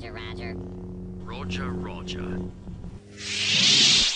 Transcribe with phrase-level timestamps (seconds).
[0.00, 0.56] Roger, Roger.
[1.24, 2.40] Roger, Roger.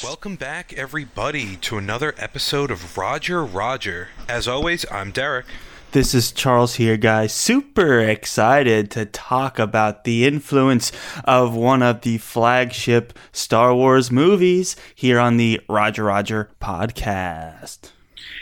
[0.02, 4.08] Welcome back, everybody, to another episode of Roger Roger.
[4.26, 5.44] As always, I'm Derek.
[5.92, 7.34] This is Charles here, guys.
[7.34, 10.90] Super excited to talk about the influence
[11.24, 17.90] of one of the flagship Star Wars movies here on the Roger Roger podcast.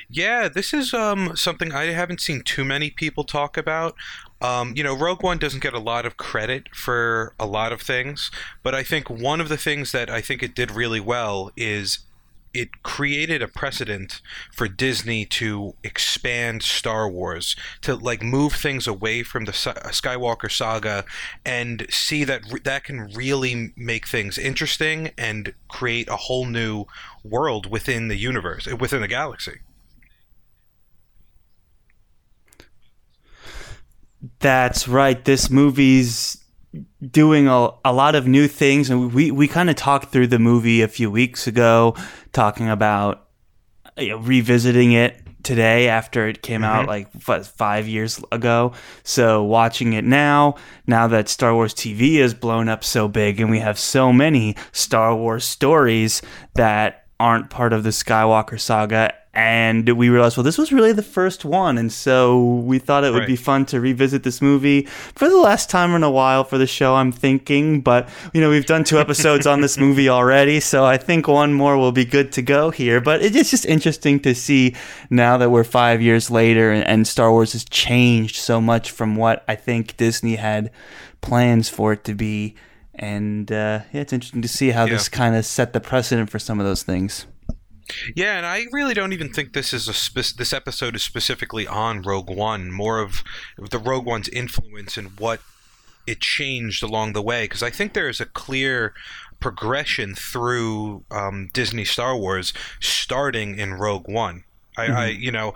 [0.08, 3.96] Yeah, this is um, something I haven't seen too many people talk about.
[4.42, 7.80] Um, you know, Rogue One doesn't get a lot of credit for a lot of
[7.80, 8.30] things,
[8.64, 12.00] but I think one of the things that I think it did really well is
[12.52, 14.20] it created a precedent
[14.52, 21.04] for Disney to expand Star Wars to like move things away from the Skywalker saga
[21.46, 26.86] and see that re- that can really make things interesting and create a whole new
[27.24, 29.60] world within the universe within the galaxy.
[34.38, 35.24] That's right.
[35.24, 36.42] This movie's
[37.10, 40.38] doing a, a lot of new things and we, we kind of talked through the
[40.38, 41.94] movie a few weeks ago
[42.32, 43.28] talking about
[43.98, 46.70] you know, revisiting it today after it came mm-hmm.
[46.70, 50.54] out like what, five years ago so watching it now
[50.86, 54.56] now that star wars tv is blown up so big and we have so many
[54.70, 56.22] star wars stories
[56.54, 61.02] that aren't part of the skywalker saga and we realized, well, this was really the
[61.02, 63.26] first one, and so we thought it would right.
[63.26, 64.82] be fun to revisit this movie
[65.14, 66.96] for the last time in a while for the show.
[66.96, 70.98] I'm thinking, but you know, we've done two episodes on this movie already, so I
[70.98, 73.00] think one more will be good to go here.
[73.00, 74.76] But it's just interesting to see
[75.08, 79.16] now that we're five years later, and, and Star Wars has changed so much from
[79.16, 80.70] what I think Disney had
[81.22, 82.54] plans for it to be.
[82.94, 84.92] And uh, yeah, it's interesting to see how yeah.
[84.94, 87.26] this kind of set the precedent for some of those things.
[88.14, 91.66] Yeah, and I really don't even think this is a spe- this episode is specifically
[91.66, 92.70] on Rogue One.
[92.70, 93.24] More of
[93.70, 95.40] the Rogue One's influence and what
[96.06, 97.44] it changed along the way.
[97.44, 98.94] Because I think there is a clear
[99.40, 104.44] progression through um, Disney Star Wars, starting in Rogue One.
[104.76, 104.96] I, mm-hmm.
[104.96, 105.54] I you know,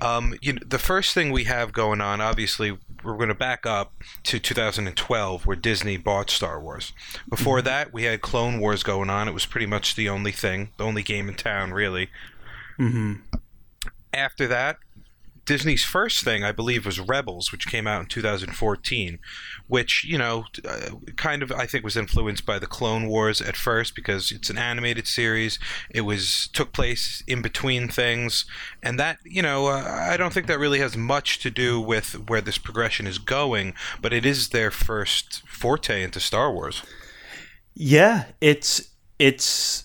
[0.00, 3.66] um, you know, the first thing we have going on, obviously, we're going to back
[3.66, 3.92] up
[4.24, 6.92] to 2012, where Disney bought Star Wars.
[7.28, 7.66] Before mm-hmm.
[7.66, 9.28] that, we had Clone Wars going on.
[9.28, 12.10] It was pretty much the only thing, the only game in town, really.
[12.78, 13.14] Mm-hmm.
[14.12, 14.78] After that,
[15.46, 19.18] Disney's first thing, I believe, was Rebels, which came out in 2014,
[19.68, 23.56] which you know, uh, kind of I think was influenced by the Clone Wars at
[23.56, 25.60] first because it's an animated series.
[25.88, 28.44] It was took place in between things,
[28.82, 32.28] and that you know, uh, I don't think that really has much to do with
[32.28, 36.82] where this progression is going, but it is their first forte into Star Wars.
[37.72, 38.90] Yeah, it's
[39.20, 39.84] it's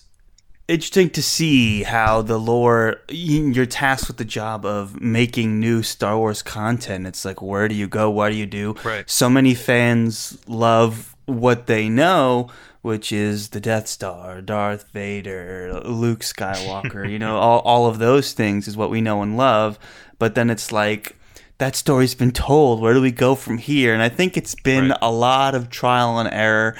[0.72, 6.16] interesting to see how the lore you're tasked with the job of making new Star
[6.16, 7.06] Wars content.
[7.06, 8.10] It's like where do you go?
[8.10, 8.74] What do you do?
[8.82, 9.08] Right.
[9.08, 12.48] So many fans love what they know,
[12.80, 18.32] which is the Death Star, Darth Vader, Luke Skywalker, you know, all, all of those
[18.32, 19.78] things is what we know and love.
[20.18, 21.16] But then it's like
[21.58, 22.80] that story's been told.
[22.80, 23.92] Where do we go from here?
[23.92, 24.98] And I think it's been right.
[25.02, 26.76] a lot of trial and error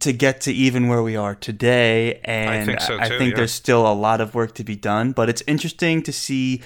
[0.00, 2.20] to get to even where we are today.
[2.24, 3.36] And I think, so too, I think yeah.
[3.36, 6.62] there's still a lot of work to be done, but it's interesting to see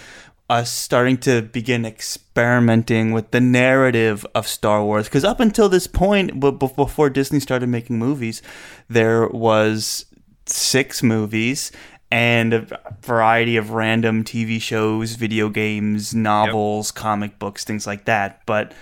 [0.51, 5.07] us starting to begin experimenting with the narrative of Star Wars.
[5.07, 8.41] Because up until this point, before Disney started making movies,
[8.89, 10.07] there was
[10.47, 11.71] six movies
[12.11, 16.95] and a variety of random TV shows, video games, novels, yep.
[16.95, 18.41] comic books, things like that.
[18.47, 18.73] But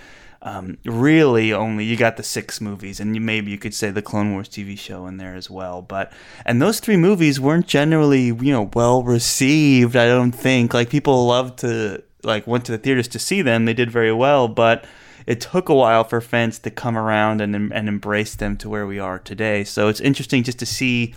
[0.41, 4.01] um, really only you got the six movies and you, maybe you could say the
[4.01, 6.11] clone wars tv show in there as well but
[6.45, 11.25] and those three movies weren't generally you know well received i don't think like people
[11.25, 14.85] loved to like went to the theaters to see them they did very well but
[15.25, 18.85] it took a while for fans to come around and and embrace them to where
[18.85, 21.13] we are today so it's interesting just to see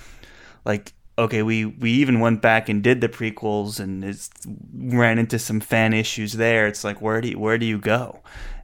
[0.65, 4.31] like okay, we we even went back and did the prequels and it's
[4.75, 6.67] ran into some fan issues there.
[6.67, 8.21] It's like where do you, where do you go?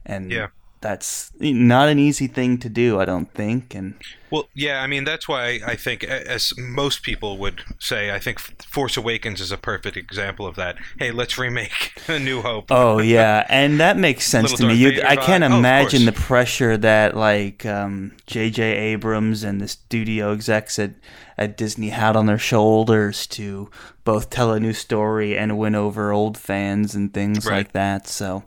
[0.07, 0.47] And yeah
[0.79, 3.73] that's not an easy thing to do, I don't think.
[3.73, 3.95] And
[4.29, 8.39] well, yeah, I mean that's why I think, as most people would say, I think
[8.63, 10.75] Force Awakens is a perfect example of that.
[10.99, 12.65] Hey, let's remake A New Hope.
[12.69, 14.75] Oh yeah, and that makes sense to me.
[14.75, 15.57] You, I can't vibe.
[15.57, 18.71] imagine oh, the pressure that like J.J.
[18.71, 20.91] Um, Abrams and the studio execs at
[21.39, 23.69] at Disney had on their shoulders to
[24.03, 27.57] both tell a new story and win over old fans and things right.
[27.57, 28.07] like that.
[28.07, 28.43] So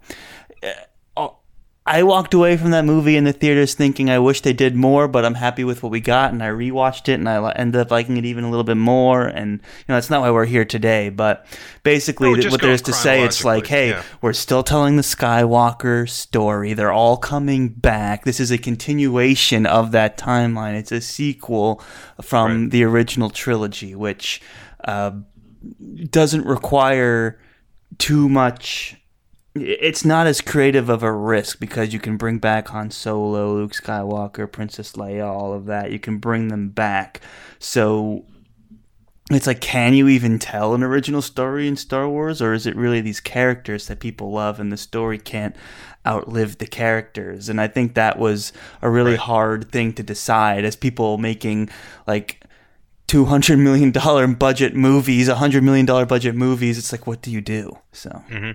[1.86, 5.08] I walked away from that movie in the theaters thinking I wish they did more,
[5.08, 7.90] but I'm happy with what we got, and I rewatched it, and I ended up
[7.90, 9.26] liking it even a little bit more.
[9.26, 11.46] And you know, that's not why we're here today, but
[11.82, 14.02] basically, No, we're th- just what there is to say, it's like, hey, yeah.
[14.20, 16.74] we're still telling the Skywalker story.
[16.74, 18.24] They're all coming back.
[18.24, 20.74] This is a continuation of that timeline.
[20.74, 21.82] It's a sequel
[22.20, 22.70] from Right.
[22.70, 24.42] the original trilogy, which
[24.84, 25.12] uh,
[26.10, 27.40] doesn't require
[27.98, 28.96] too much.
[29.54, 33.72] It's not as creative of a risk because you can bring back Han Solo, Luke
[33.72, 35.90] Skywalker, Princess Leia, all of that.
[35.90, 37.20] You can bring them back.
[37.58, 38.24] So
[39.30, 42.76] it's like, can you even tell an original story in Star Wars, or is it
[42.76, 45.56] really these characters that people love and the story can't
[46.06, 47.48] outlive the characters?
[47.48, 48.52] And I think that was
[48.82, 49.20] a really Right.
[49.20, 51.70] hard thing to decide as people making
[52.06, 52.44] like
[53.08, 56.78] two hundred million dollar budget movies, a hundred million dollar budget movies.
[56.78, 57.76] It's like, what do you do?
[57.92, 58.52] So mm-hmm.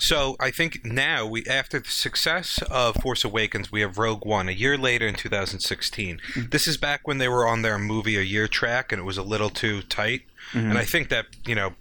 [0.00, 4.48] So I think now we, after the success of Force Awakens, we have Rogue One
[4.48, 6.20] a year later in 2016.
[6.50, 9.18] This is back when they were on their movie a year track, and it was
[9.18, 10.22] a little too tight.
[10.54, 11.74] And I think that you know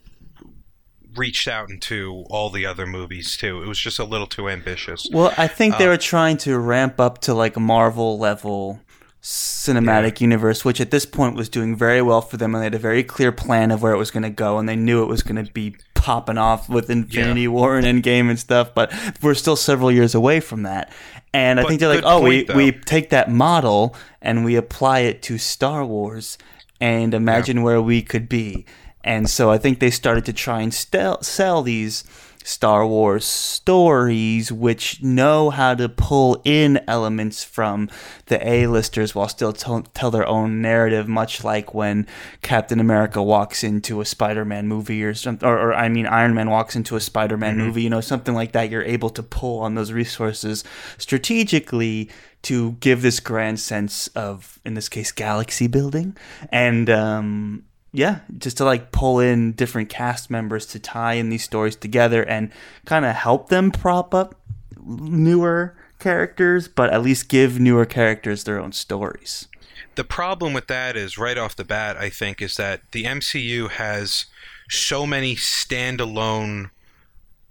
[1.16, 3.64] reached out into all the other movies too.
[3.64, 5.08] It was just a little too ambitious.
[5.12, 8.80] Well, I think Uh, they were trying to ramp up to like Marvel level
[9.22, 12.76] cinematic universe, which at this point was doing very well for them, and they had
[12.76, 15.08] a very clear plan of where it was going to go, and they knew it
[15.08, 18.74] was going to be popping off with Infinity War and Endgame and stuff.
[18.74, 20.92] But we're still several years away from that,
[21.34, 22.80] and I think they're like, oh, we point, we though.
[22.86, 26.38] take that model and we apply it to Star Wars,
[26.82, 28.66] and imagine where we could be.
[29.04, 32.04] And so I think they started to try and stel- sell these
[32.50, 37.88] Star Wars stories, which know how to pull in elements from
[38.26, 42.08] the A-listers while still tell, tell their own narrative, much like when
[42.42, 46.50] Captain America walks into a Spider-Man movie or something, or, or I mean Iron Man
[46.50, 48.72] walks into a Spider-Man movie, you know, something like that.
[48.72, 50.64] You're able to pull on those resources
[50.98, 52.10] strategically
[52.42, 56.18] to give this grand sense of, in this case, galaxy building
[56.52, 56.90] and.
[56.90, 61.76] um yeah, just to like pull in different cast members to tie in these stories
[61.76, 62.52] together and
[62.86, 64.36] kind of help them prop up
[64.84, 69.48] newer characters, but at least give newer characters their own stories.
[69.96, 73.70] The problem with that is right off the bat, I think, is that the MCU
[73.72, 74.28] has
[74.70, 76.70] so many standalone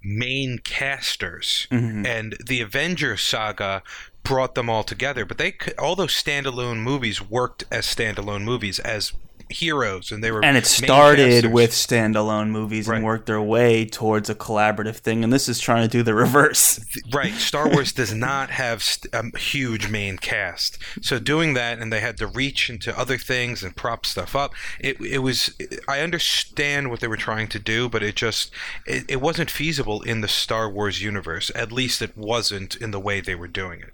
[0.03, 2.07] main casters, mm-hmm.
[2.07, 3.83] and the Avengers saga
[4.23, 5.25] brought them all together.
[5.25, 9.13] But they could, all those standalone movies worked as standalone movies as
[9.51, 12.97] heroes, and they were And it started with standalone movies Right.
[12.97, 16.15] and worked their way towards a collaborative thing, and this is trying to do the
[16.27, 16.81] reverse.
[17.13, 17.33] Right.
[17.35, 20.79] Star Wars does not have st- a huge main cast.
[21.01, 24.55] So doing that, and they had to reach into other things and prop stuff up.
[24.81, 25.55] It, it was.
[25.89, 28.51] I understand what they were trying to do, but it just
[28.87, 31.51] it, it wasn't feasible in the Star Wars universe.
[31.55, 33.93] At least it wasn't in the way they were doing it.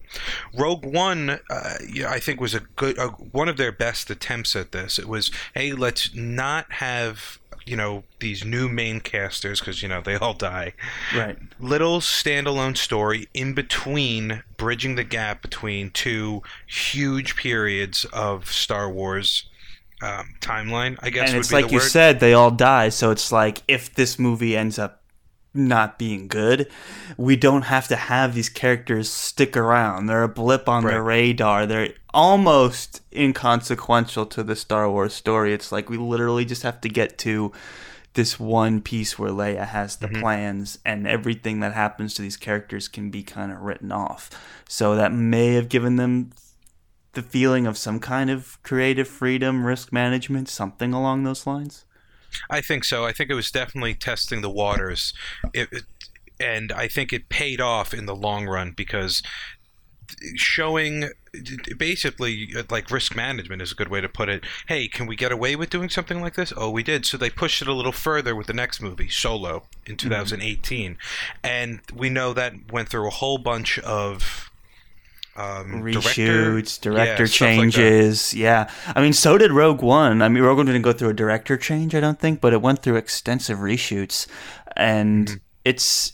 [0.56, 4.54] Rogue One, uh, yeah, I think, was a good uh, one of their best attempts
[4.56, 4.98] at this.
[4.98, 10.00] It was, hey, let's not have you know these new main casters because you know
[10.00, 10.74] they all die
[11.16, 11.38] right.
[11.58, 19.48] little standalone story in between, bridging the gap between two huge periods of Star Wars
[20.02, 20.98] um, timeline.
[21.02, 21.90] I guess And would it's be like you word.
[21.90, 25.02] said, they all die, so it's like if this movie ends up
[25.54, 26.68] not being good,
[27.16, 30.06] we don't have to have these characters stick around.
[30.06, 31.64] They're a blip on the radar.
[31.66, 35.54] They're almost inconsequential to the Star Wars story.
[35.54, 37.52] It's like we literally just have to get to
[38.14, 40.14] this one piece where Leia has Mm-hmm.
[40.14, 44.30] the plans and everything that happens to these characters can be kind of written off.
[44.68, 46.30] So that may have given them
[47.12, 51.84] the feeling of some kind of creative freedom, risk management, something along those lines.
[52.50, 53.04] I think so.
[53.04, 55.12] I think it was definitely testing the waters,
[55.52, 55.84] it, it-
[56.40, 59.22] and I think it paid off in the long run because
[60.34, 61.08] showing
[61.78, 64.44] basically like risk management is a good way to put it.
[64.68, 66.52] Hey, can we get away with doing something like this?
[66.56, 67.06] Oh, we did.
[67.06, 70.08] So they pushed it a little further with the next movie, Solo, in mm-hmm.
[70.08, 70.98] 2018,
[71.42, 74.50] and we know that went through a whole bunch of
[75.36, 78.34] um, reshoots, director, yeah, stuff like changes.
[78.34, 78.70] yeah.
[78.94, 80.22] I mean, so did Rogue One.
[80.22, 82.62] I mean, Rogue One didn't go through a director change, I don't think, but it
[82.62, 84.26] went through extensive reshoots.
[84.76, 85.36] And Mm-hmm.
[85.64, 86.12] it's.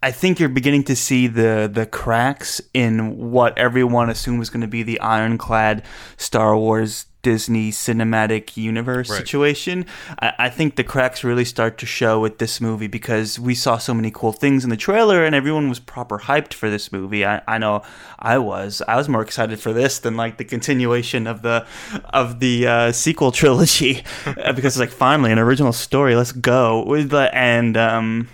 [0.00, 4.60] I think you're beginning to see the the cracks in what everyone assumed was going
[4.60, 5.82] to be the ironclad
[6.16, 9.18] Star Wars Disney cinematic universe Right.
[9.18, 9.84] situation.
[10.20, 13.76] I, I think the cracks really start to show with this movie because we saw
[13.78, 17.26] so many cool things in the trailer and everyone was proper hyped for this movie.
[17.26, 17.82] I, I know
[18.18, 18.80] I was.
[18.88, 21.66] I was more excited for this than like the continuation of the
[22.14, 26.14] of the uh, sequel trilogy Uh, because it's like finally an original story.
[26.16, 28.28] Let's go with the and um,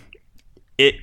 [0.78, 0.94] it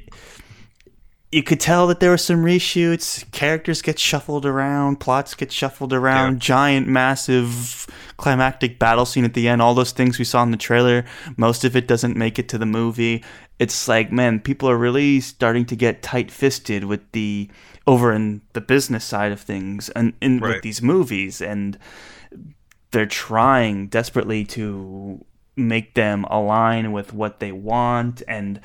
[1.31, 3.23] you could tell that there were some reshoots.
[3.31, 6.33] Characters get shuffled around, plots get shuffled around.
[6.33, 6.39] Yeah.
[6.39, 7.80] Giant, massive,
[8.21, 9.61] climactic battle scene at the end.
[9.61, 11.03] All those things we saw in the trailer.
[11.37, 13.23] Most of it doesn't make it to the movie.
[13.57, 17.49] It's like, man, people are really starting to get tight-fisted with the
[17.87, 20.53] over in the business side of things and in Right.
[20.53, 21.77] with these movies, and
[22.91, 25.25] they're trying desperately to
[25.55, 28.59] make them align with what they want and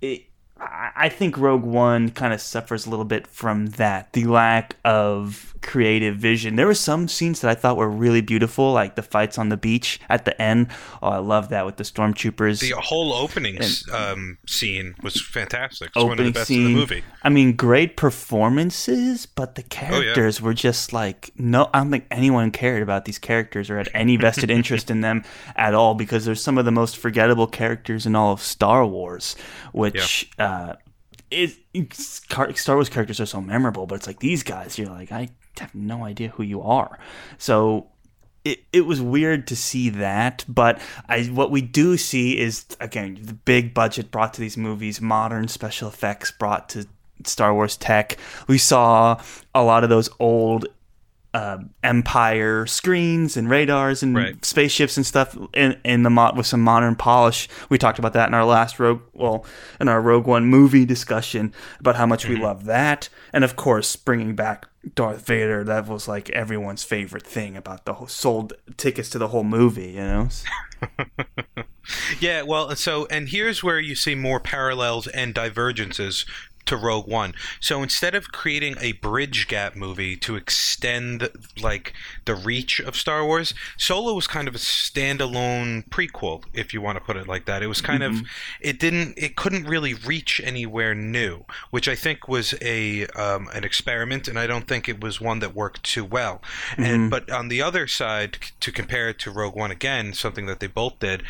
[0.00, 0.22] it,
[0.60, 4.76] I I think Rogue One kind of suffers a little bit from that the lack
[4.84, 6.56] of creative vision.
[6.56, 9.56] There were some scenes that I thought were really beautiful, like the fights on the
[9.56, 10.68] beach at the end.
[11.02, 12.60] Oh, I love that with the stormtroopers.
[12.60, 13.58] The whole opening
[13.92, 15.88] um, scene was fantastic.
[15.88, 16.66] It's one of opening the best scene.
[16.66, 17.02] in the movie.
[17.06, 21.70] Oh, I mean, great performances, but the characters were just like no.
[21.72, 25.24] I don't think anyone cared about these characters or had any vested interest in them
[25.56, 29.36] at all because they're some of the most forgettable characters in all of Star Wars,
[29.72, 30.30] which.
[30.38, 30.74] Uh,
[31.30, 31.58] is
[31.92, 35.28] Star Wars characters are so memorable, but it's like these guys, you're like, I
[35.60, 36.98] have no idea who you are.
[37.38, 37.86] So
[38.44, 43.18] it, it was weird to see that, but I what we do see is again
[43.20, 46.86] the big budget brought to these movies, modern special effects brought to
[47.24, 48.16] Star Wars tech.
[48.46, 49.20] We saw
[49.54, 50.66] a lot of those old
[51.34, 54.42] uh, Empire screens and radars and Right.
[54.44, 57.48] spaceships and stuff in in the mo- with some modern polish.
[57.68, 59.44] We talked about that in our last Rogue, well,
[59.80, 63.94] in our Rogue One movie discussion about how much we love that, and of course
[63.96, 65.64] bringing back Darth Vader.
[65.64, 69.90] That was like everyone's favorite thing about the whole sold tickets to the whole movie.
[69.92, 70.28] You know,
[72.20, 76.26] Yeah, well, so and here's where you see more parallels and divergences
[76.68, 77.34] to Rogue One.
[77.60, 81.28] So instead of creating a bridge gap movie to extend
[81.60, 81.94] like
[82.24, 86.96] the reach of Star Wars, Solo was kind of a standalone prequel, if you want
[86.96, 87.62] to put it like that.
[87.62, 88.20] It was kind of
[88.60, 93.64] it didn't it couldn't really reach anywhere new, which I think was a um, an
[93.64, 96.42] experiment, and I don't think it was one that worked too well.
[96.76, 100.60] And but on the other side, to compare it to Rogue One again, something that
[100.60, 101.22] they both did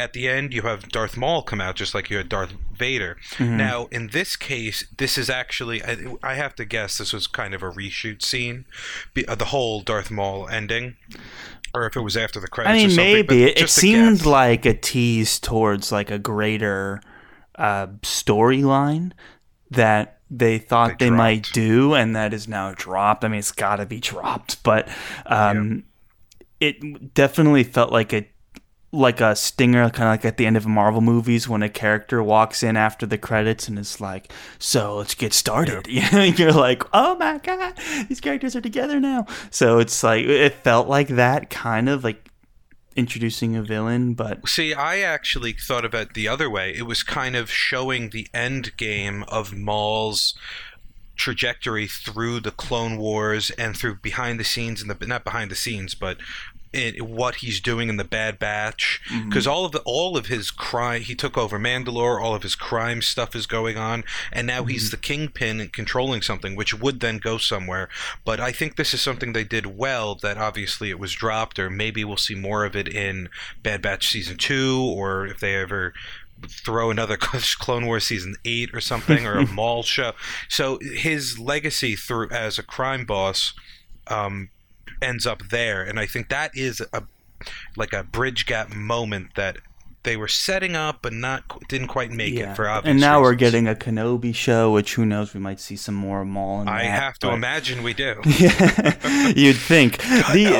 [0.00, 3.16] at the end you have Darth Maul come out just like you had Darth Vader.
[3.38, 7.54] Now in this case, this is actually I, I have to guess this was kind
[7.54, 8.64] of a reshoot scene,
[9.14, 10.96] be, uh, the whole Darth Maul ending,
[11.74, 12.72] or if it was after the credits.
[12.72, 14.26] I or mean, something, maybe it, it seemed guess.
[14.26, 17.00] like a tease towards like a greater
[17.56, 19.12] uh, storyline
[19.70, 23.24] that they thought They they, might do, and that is now dropped.
[23.24, 24.88] I mean, it's got to be dropped, but
[25.26, 25.84] um,
[26.60, 28.26] it definitely felt like a
[28.92, 32.22] like a stinger, kind of like at the end of Marvel movies when a character
[32.22, 36.52] walks in after the credits and is like, "So let's get started." You know, you're
[36.52, 37.74] like, "Oh my god,
[38.08, 42.30] these characters are together now." So it's like it felt like that, kind of like
[42.96, 46.74] introducing a villain, but See, I actually thought of it the other way.
[46.74, 50.34] It was kind of showing the end game of Maul's
[51.20, 55.56] trajectory through the Clone Wars and through behind the scenes and the not behind the
[55.56, 56.16] scenes, but
[56.72, 59.00] in what he's doing in the Bad Batch.
[59.26, 62.22] Because all of the all of his crime, he took over Mandalore.
[62.22, 66.22] All of his crime stuff is going on, and now he's the kingpin and controlling
[66.22, 67.88] something, which would then go somewhere.
[68.24, 70.14] But I think this is something they did well.
[70.14, 73.28] That obviously it was dropped, or maybe we'll see more of it in
[73.62, 75.92] Bad Batch season two, or if they ever
[76.48, 80.12] throw another Clone Wars season eight or something, or a Maul show.
[80.48, 83.54] So his legacy through as a crime boss
[84.06, 84.50] um,
[85.02, 87.02] ends up there, and I think that is a
[87.76, 89.56] like a bridge gap moment that
[90.02, 92.90] they were setting up, but not didn't quite make it for obvious.
[92.90, 96.24] and now we're getting a Kenobi show, which who knows, we might see some more
[96.24, 96.68] Maul.
[96.68, 98.20] I that, have to but- imagine we do.
[98.24, 99.98] You'd think
[100.32, 100.50] the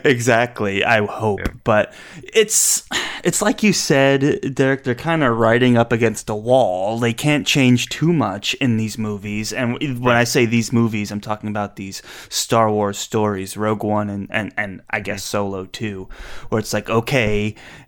[0.04, 0.84] exactly.
[0.84, 2.86] I hope, but it's
[3.24, 4.84] it's like you said, Derek.
[4.84, 6.98] They're kind of riding up against a wall.
[6.98, 9.52] They can't change too much in these movies.
[9.52, 9.74] And
[10.04, 14.28] when I say these movies, I'm talking about these Star Wars stories, Rogue One, and
[14.30, 15.30] and and I guess mm-hmm.
[15.30, 16.08] Solo too,
[16.48, 17.23] where it's like, okay,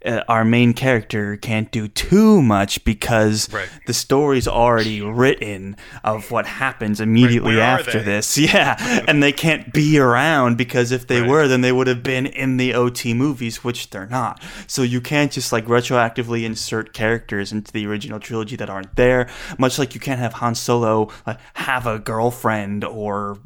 [0.05, 3.69] uh, our main character can't do too much because Right.
[3.87, 8.37] the story's already written of what happens immediately are after this.
[8.57, 8.77] Yeah,
[9.09, 11.31] and they can't be around because if they Right.
[11.31, 14.43] were, then they would have been in the OT movies, which they're not.
[14.67, 19.29] So you can't just like retroactively insert characters into the original trilogy that aren't there.
[19.59, 23.39] Much like you can't have Han Solo like, have a girlfriend or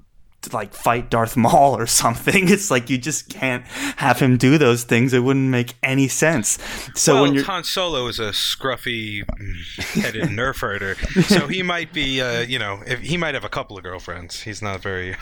[0.53, 2.49] like fight Darth Maul or something.
[2.49, 3.65] It's like you just can't
[3.97, 5.13] have him do those things.
[5.13, 6.59] It wouldn't make any sense.
[6.95, 9.25] So well, when you're Han Solo is a scruffy
[10.03, 13.49] headed nerf herder, so he might be, uh, you know, if, he might have a
[13.49, 14.43] couple of girlfriends.
[14.43, 15.17] He's not very.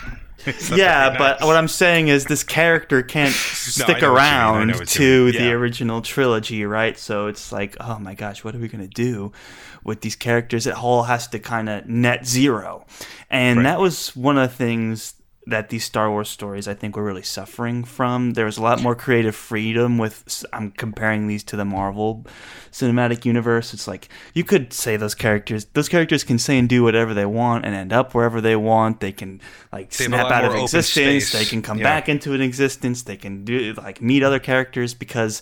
[0.75, 1.47] Yeah, but nice.
[1.47, 4.17] what I'm saying is this character can't stick I know what you mean.
[4.17, 5.43] I around know what you to mean.
[5.43, 6.97] the original trilogy, right?
[6.97, 9.31] So it's like, oh my gosh, what are we gonna do
[9.83, 10.65] with these characters?
[10.67, 12.85] It all has to kind of net zero,
[13.29, 13.63] and Right.
[13.63, 15.13] that was one of the things
[15.49, 18.31] that these Star Wars stories I think were really suffering from.
[18.31, 20.45] There was a lot more creative freedom with.
[20.53, 22.25] I'm comparing these to the Marvel
[22.71, 23.73] cinematic universe.
[23.73, 25.65] It's like you could say those characters.
[25.73, 28.99] Those characters can say and do whatever they want and end up wherever they want.
[28.99, 29.41] They can
[29.73, 31.31] like They snap out of existence.
[31.31, 31.83] They can come Yeah.
[31.83, 33.03] back into an existence.
[33.03, 35.41] They can do like meet other characters because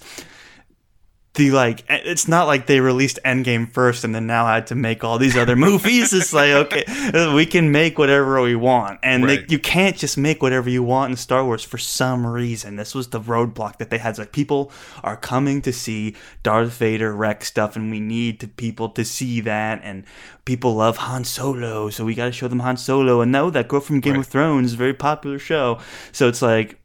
[1.38, 4.76] the like eh, it's not like they released Endgame first and then now had to
[4.76, 6.12] make all these other movies.
[6.12, 10.18] It's like okay, uh, we can make whatever we want, and they, you can't just
[10.18, 12.76] make whatever you want in Star Wars for some reason.
[12.76, 14.10] This was the roadblock that they had.
[14.10, 14.72] It's like people
[15.04, 19.40] are coming to see Darth Vader wreck stuff, and we need to people to see
[19.42, 20.04] that, and
[20.44, 23.22] people love Han Solo, so we got to show them Han Solo.
[23.22, 24.20] And no, that girl from Game Right.
[24.22, 25.80] of Thrones, very popular show.
[26.12, 26.80] So it's like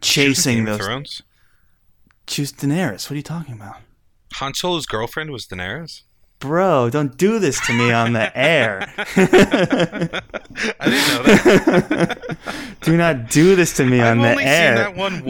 [0.00, 0.78] chasing Game those.
[0.78, 1.22] Thrones.
[2.26, 3.04] Choose Daenerys.
[3.08, 3.76] What are you talking about?
[4.34, 6.02] Han Solo's girlfriend was Daenerys.
[6.40, 8.92] Bro, don't do this to me on the air.
[8.98, 12.36] I didn't know that.
[12.82, 14.88] do not do this to me I've on the air.
[14.88, 15.20] I've only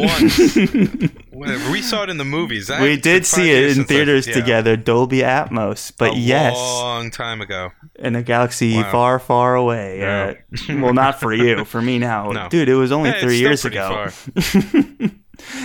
[0.48, 1.14] seen that one once.
[1.30, 1.70] Whatever.
[1.70, 2.70] We saw it in the movies.
[2.70, 4.34] I- we did see it in I- theaters yeah.
[4.34, 5.92] together, Dolby Atmos.
[5.96, 7.70] But a yes, long time ago.
[7.96, 8.90] in a galaxy Wow.
[8.90, 9.98] far, far away.
[10.00, 10.34] Yeah.
[10.70, 12.48] Uh, well, not for you, for me now, No.
[12.48, 12.68] dude.
[12.68, 13.88] It was only it's three years ago.
[13.88, 14.12] far.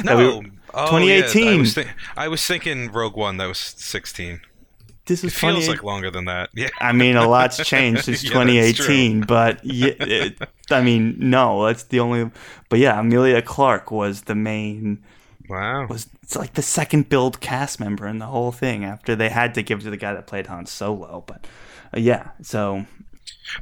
[0.03, 1.59] That we- Oh, yeah, I 2018.
[1.59, 1.79] was,
[2.15, 3.37] I was thinking Rogue One.
[3.37, 4.41] That was 16.
[5.05, 5.57] This is funny.
[5.57, 6.49] It feels like longer than that.
[6.53, 6.69] Yeah.
[6.79, 10.37] I mean, a lot's changed since Yeah, 2018, but yeah, it,
[10.69, 12.29] I mean, no, that's the only.
[12.69, 15.03] But yeah, Emilia Clarke was the main
[15.49, 15.87] Wow.
[15.87, 19.55] was it's like the second build cast member in the whole thing after they had
[19.55, 21.23] to give to the guy that played Han Solo.
[21.25, 21.47] But
[21.91, 22.85] uh, yeah, so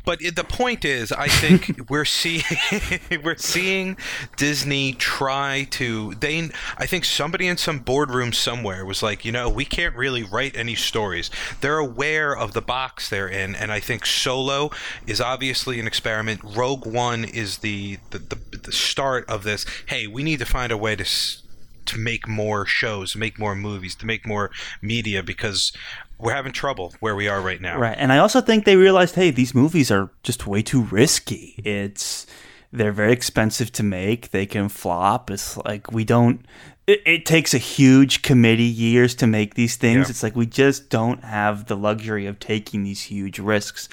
[0.06, 2.44] But it, the point is, I think we're seeing
[3.24, 3.98] we're seeing
[4.36, 6.14] Disney try to.
[6.16, 10.24] They, I think somebody in some boardroom somewhere was like, you know, we can't really
[10.24, 11.30] write any stories.
[11.62, 14.72] They're aware of the box they're in, and I think Solo
[15.06, 16.42] is obviously an experiment.
[16.44, 19.66] Rogue One is the the, the, the start of this.
[19.88, 21.04] Hey, we need to find a way to.
[21.04, 21.44] s-
[21.88, 24.52] To make more shows, make more movies, to make more
[24.82, 25.72] media because
[26.20, 27.78] we're having trouble where we are right now.
[27.80, 31.56] right, and I also think they realized, hey, these movies are just way too risky.
[31.64, 32.26] It's
[32.72, 34.32] they're very expensive to make.
[34.32, 35.30] They can flop.
[35.32, 36.46] It's like we don't.
[36.86, 40.08] It, it takes a huge committee years to make these things.
[40.08, 40.10] Yeah.
[40.10, 43.88] It's like we just don't have the luxury of taking these huge risks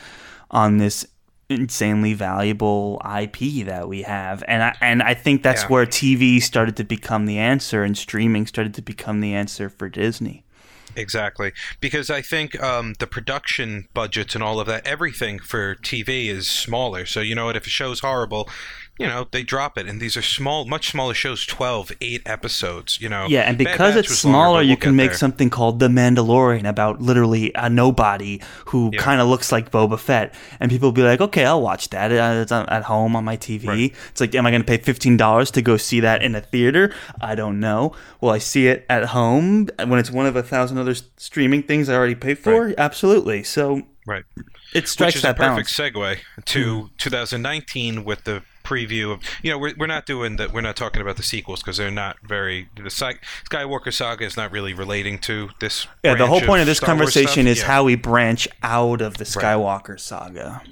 [0.50, 1.06] on this
[1.50, 4.42] insanely valuable IP that we have.
[4.48, 5.68] And I and I think that's Yeah.
[5.68, 9.88] where TV started to become the answer and streaming started to become the answer for
[9.88, 10.43] Disney.
[10.96, 16.26] Exactly, because I think um, the production budgets and all of that, everything for TV
[16.28, 17.04] is smaller.
[17.06, 17.56] So you know what?
[17.56, 18.48] If a show's horrible,
[18.98, 23.00] you know they drop it, and these are small, much smaller shows 12, 8 episodes.
[23.00, 25.18] You know, Yeah, and because it's was longer, smaller, you we'll can make there.
[25.18, 29.00] something called The Mandalorian about literally a nobody who Yeah.
[29.00, 32.12] kind of looks like Boba Fett, and people will be like, "Okay, I'll watch that.
[32.12, 33.94] Uh, It's at home on my TV." Right.
[34.10, 36.40] It's like, am I going to pay fifteen dollars to go see that in a
[36.40, 36.92] theater?
[37.20, 37.94] I don't know.
[38.20, 41.88] Will I see it at home when it's one of a thousand other streaming things
[41.88, 42.72] I already pay for?
[42.78, 43.42] Absolutely.
[43.42, 44.24] So right.
[44.72, 45.94] it strikes Which is that a perfect balance.
[45.96, 50.60] segue to 2019 with the preview of you know we're, we're not doing that we're
[50.62, 53.14] not talking about the sequels because they're not very the Sky,
[53.48, 56.88] Skywalker saga is not really relating to this Yeah, the whole point of this Star
[56.88, 57.66] conversation is Yeah.
[57.66, 60.62] how we branch out of the Skywalker saga.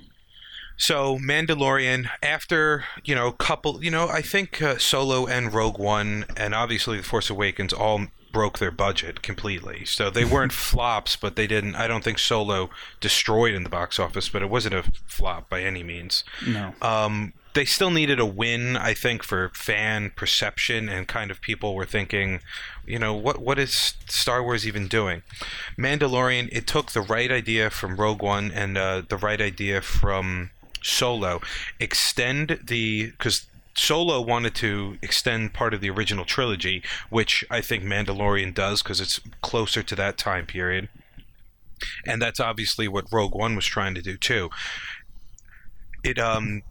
[0.76, 6.24] So Mandalorian, after you know, couple, you know, I think uh, Solo and Rogue One,
[6.36, 9.84] and obviously The Force Awakens, all broke their budget completely.
[9.84, 11.76] So they weren't flops, but they didn't.
[11.76, 15.62] I don't think Solo destroyed in the box office, but it wasn't a flop by
[15.62, 16.24] any means.
[16.44, 16.74] No.
[16.82, 21.74] Um, they still needed a win, I think, for fan perception and kind of people
[21.74, 22.40] were thinking,
[22.86, 25.22] you know, what what is Star Wars even doing?
[25.78, 30.50] Mandalorian, it took the right idea from Rogue One and uh, the right idea from
[30.82, 31.40] Solo,
[31.78, 33.46] extend the because.
[33.74, 39.00] Solo wanted to extend part of the original trilogy, which I think Mandalorian does because
[39.00, 40.90] it's closer to that time period.
[42.06, 44.50] And that's obviously what Rogue One was trying to do too.
[46.04, 46.64] It um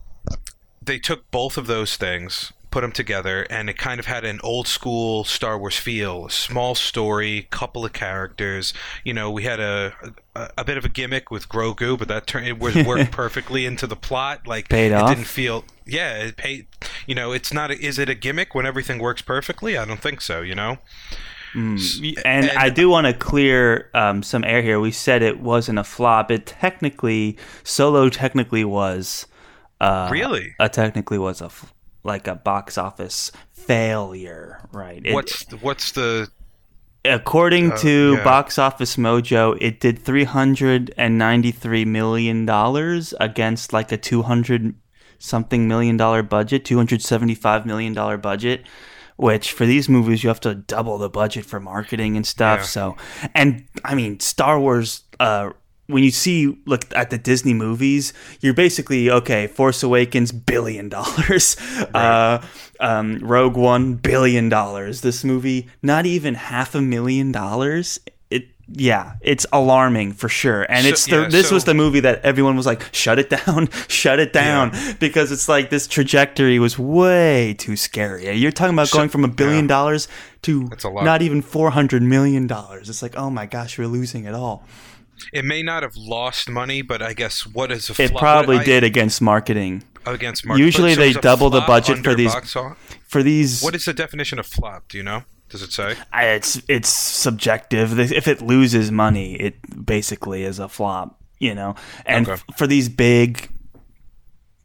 [0.81, 4.39] they took both of those things, put them together, and it kind of had an
[4.43, 6.25] old school Star Wars feel.
[6.27, 8.73] A small story, couple of characters.
[9.03, 9.93] You know, we had a
[10.35, 13.65] a, a bit of a gimmick with Grogu, but that turned it was worked perfectly
[13.65, 14.47] into the plot.
[14.47, 15.09] Like Paid it off.
[15.09, 15.65] didn't feel.
[15.85, 16.67] Yeah, it paid.
[17.05, 17.71] You know, it's not.
[17.71, 19.77] A, is it a gimmick when everything works perfectly?
[19.77, 20.41] I don't think so.
[20.41, 20.77] You know.
[21.53, 21.79] And,
[22.25, 24.79] and- I do want to clear um, some air here.
[24.79, 26.31] We said it wasn't a flop.
[26.31, 29.25] It technically, Solo technically was
[29.81, 30.55] uh, Really?
[30.59, 35.01] uh, technically was a f- like a box office failure, right?
[35.03, 36.29] It- what's what's the
[37.03, 38.23] according Uh, to yeah.
[38.23, 44.21] Box Office Mojo, it did three hundred and ninety-three million dollars against like a two
[44.21, 44.75] hundred
[45.17, 48.63] something million dollar budget, two hundred seventy-five million dollar budget.
[49.17, 52.59] Which for these movies you have to double the budget for marketing and stuff.
[52.61, 52.65] Yeah.
[52.65, 52.97] So,
[53.35, 55.03] and I mean Star Wars.
[55.19, 55.51] Uh,
[55.91, 59.47] when you see look at the Disney movies, you're basically okay.
[59.47, 61.57] Force Awakens billion dollars,
[61.93, 62.41] uh,
[62.79, 65.01] um, Rogue One billion dollars.
[65.01, 67.99] This movie not even half a million dollars.
[68.29, 70.63] It yeah, it's alarming for sure.
[70.69, 73.29] And So- it's the, yeah, this was the movie that everyone was like, shut it
[73.29, 78.31] down, shut it down, because it's like this trajectory was way too scary.
[78.31, 79.75] You're talking about So- going from a billion yeah.
[79.75, 80.07] dollars
[80.43, 82.89] to a not even four hundred million dollars.
[82.89, 84.63] It's like, oh my gosh, we're losing it all.
[85.33, 88.09] It may not have lost money, but I guess what is a flop?
[88.11, 89.83] It probably I- did against marketing.
[90.05, 90.57] against Mark.
[90.59, 92.33] Usually so they double the budget for these-
[93.07, 94.87] For these, What is the definition of flop?
[94.89, 95.23] Do you know?
[95.49, 95.95] Does it say?
[96.13, 97.99] I- it's it's subjective.
[97.99, 101.75] If it loses money, it basically is a flop, you know.
[102.05, 102.33] And Okay.
[102.49, 103.49] f- for these big,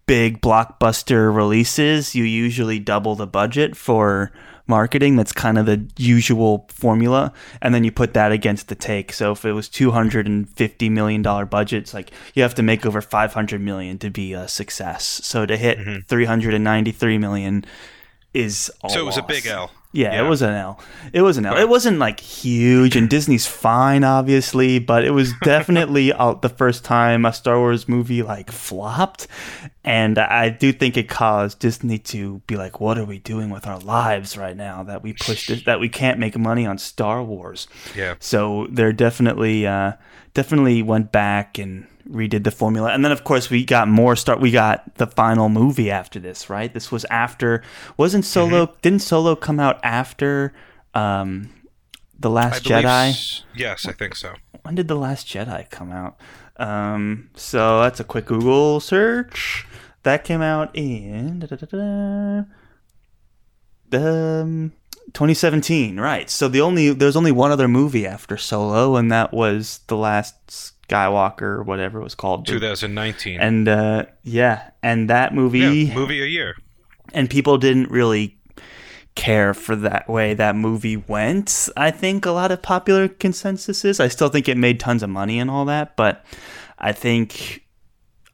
[0.06, 4.30] big blockbuster releases, you usually double the budget for
[4.66, 5.16] marketing.
[5.16, 9.12] That's kind of the usual formula, and then you put that against the take.
[9.12, 12.54] So if it was two hundred and fifty million dollar budget, it's like you have
[12.56, 15.04] to make over five hundred million to be a success.
[15.22, 17.64] So to hit three hundred and ninety three million
[18.34, 18.94] is all Mm-hmm.
[18.96, 19.70] So it was a big L.
[19.96, 20.24] Yeah, Yeah.
[20.26, 20.78] it was an L.
[21.12, 21.56] It was an L.
[21.56, 26.84] It wasn't like huge, and Disney's fine, obviously, but it was definitely uh, the first
[26.84, 29.26] time a Star Wars movie like flopped,
[29.84, 33.66] and I do think it caused Disney to be like, "What are we doing with
[33.66, 37.22] our lives right now that we pushed it, that we can't make money on Star
[37.22, 38.14] Wars?" Yeah.
[38.20, 39.92] So they're definitely uh,
[40.34, 44.40] definitely went back and redid the formula, and then of course we got more start.
[44.40, 46.72] We got the final movie after this, right?
[46.72, 47.62] This was after.
[47.96, 48.66] Wasn't Solo?
[48.66, 48.78] Mm-hmm.
[48.82, 50.52] Didn't Solo come out after
[50.94, 51.50] um,
[52.18, 53.08] the Last believe Jedi?
[53.10, 54.34] s- Yes, I think so.
[54.62, 56.18] When did the Last Jedi come out?
[56.58, 59.66] Um, so that's a quick Google search.
[60.04, 62.44] That came out in da-da-da-da,
[63.92, 64.72] um,
[65.12, 66.28] 2017, right?
[66.30, 70.72] So the only there's only one other movie after Solo, and that was the Last
[70.88, 72.46] Skywalker, or whatever it was called.
[72.46, 73.40] 2019.
[73.40, 76.56] And uh, yeah, and that movie, yeah, movie a year.
[77.12, 78.36] and people didn't really
[79.14, 81.68] care for that way that movie went.
[81.76, 83.98] I think a lot of popular consensus is.
[83.98, 86.24] I still think it made tons of money and all that, but
[86.78, 87.64] I think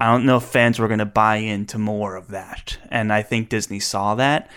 [0.00, 2.76] I don't know if fans were going to buy into more of that.
[2.90, 4.50] And I think Disney saw that.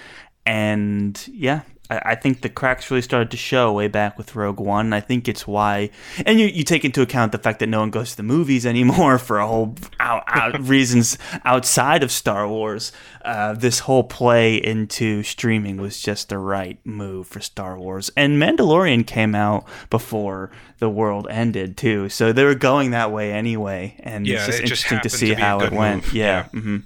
[0.48, 4.60] And yeah, I, I think the cracks really started to show way back with Rogue
[4.60, 4.94] One.
[4.94, 5.90] I think it's why,
[6.26, 8.66] and you, you take into account the fact that no one goes to the movies
[8.76, 12.92] anymore for a whole out, out reasons outside of Star Wars.
[13.24, 18.12] Uh, this whole play into streaming was just the right move for Star Wars.
[18.16, 23.32] And Mandalorian came out before the world ended too, so they were going that way
[23.32, 23.96] anyway.
[24.00, 26.04] And Yeah, it's just it just interesting to see to how it good went.
[26.06, 26.14] move.
[26.14, 26.48] Yeah.
[26.54, 26.60] Yeah.
[26.62, 26.78] hmm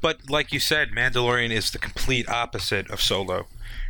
[0.00, 3.46] But like you said, Mandalorian is the complete opposite of Solo.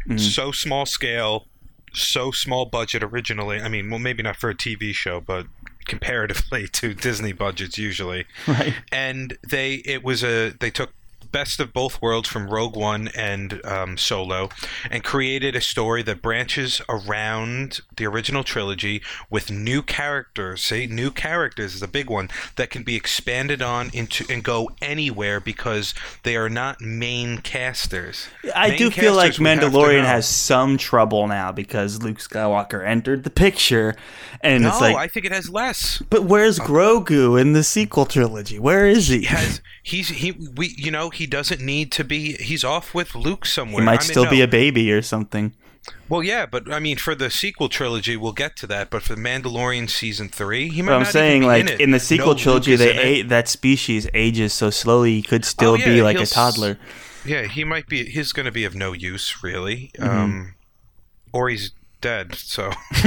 [0.06, 0.20] Mm.
[0.20, 1.46] So small scale,
[1.92, 3.60] so small budget originally.
[3.60, 5.46] I mean, well, maybe not for a TV show, but
[5.86, 8.26] comparatively to Disney budgets usually.
[8.46, 8.74] Right.
[8.92, 10.90] And they, it was a, they took
[11.36, 14.48] best of both worlds from Rogue One and um, Solo,
[14.90, 20.62] and created a story that branches around the original trilogy with new characters.
[20.62, 24.70] See, new characters is a big one that can be expanded on into and go
[24.80, 28.28] anywhere because they are not main casters.
[28.54, 32.02] I Main do feel like casters we have to Mandalorian has some trouble now because
[32.02, 33.94] Luke Skywalker entered the picture,
[34.40, 36.00] and No, it's like, I think it has less.
[36.08, 38.58] but where's Grogu in the sequel trilogy?
[38.58, 39.24] Where is he?
[39.24, 43.46] Has he's he we you know he doesn't need to be he's off with Luke
[43.46, 43.82] somewhere.
[43.82, 44.30] He might I mean, still no.
[44.30, 45.52] be a baby or something.
[46.08, 48.90] Well, yeah, but I mean, for the sequel trilogy, we'll get to that.
[48.90, 52.00] But for the Mandalorian season three, he might But I'm saying, like in, in the
[52.00, 55.84] sequel No trilogy, they ate that species ages so slowly he could still Oh, yeah,
[55.86, 56.78] be like a toddler.
[57.24, 58.04] Yeah, he might be.
[58.04, 59.90] He's going to be of no use, really.
[59.98, 60.08] Mm-hmm.
[60.08, 60.54] Um,
[61.32, 62.34] or he's dead.
[62.34, 62.70] So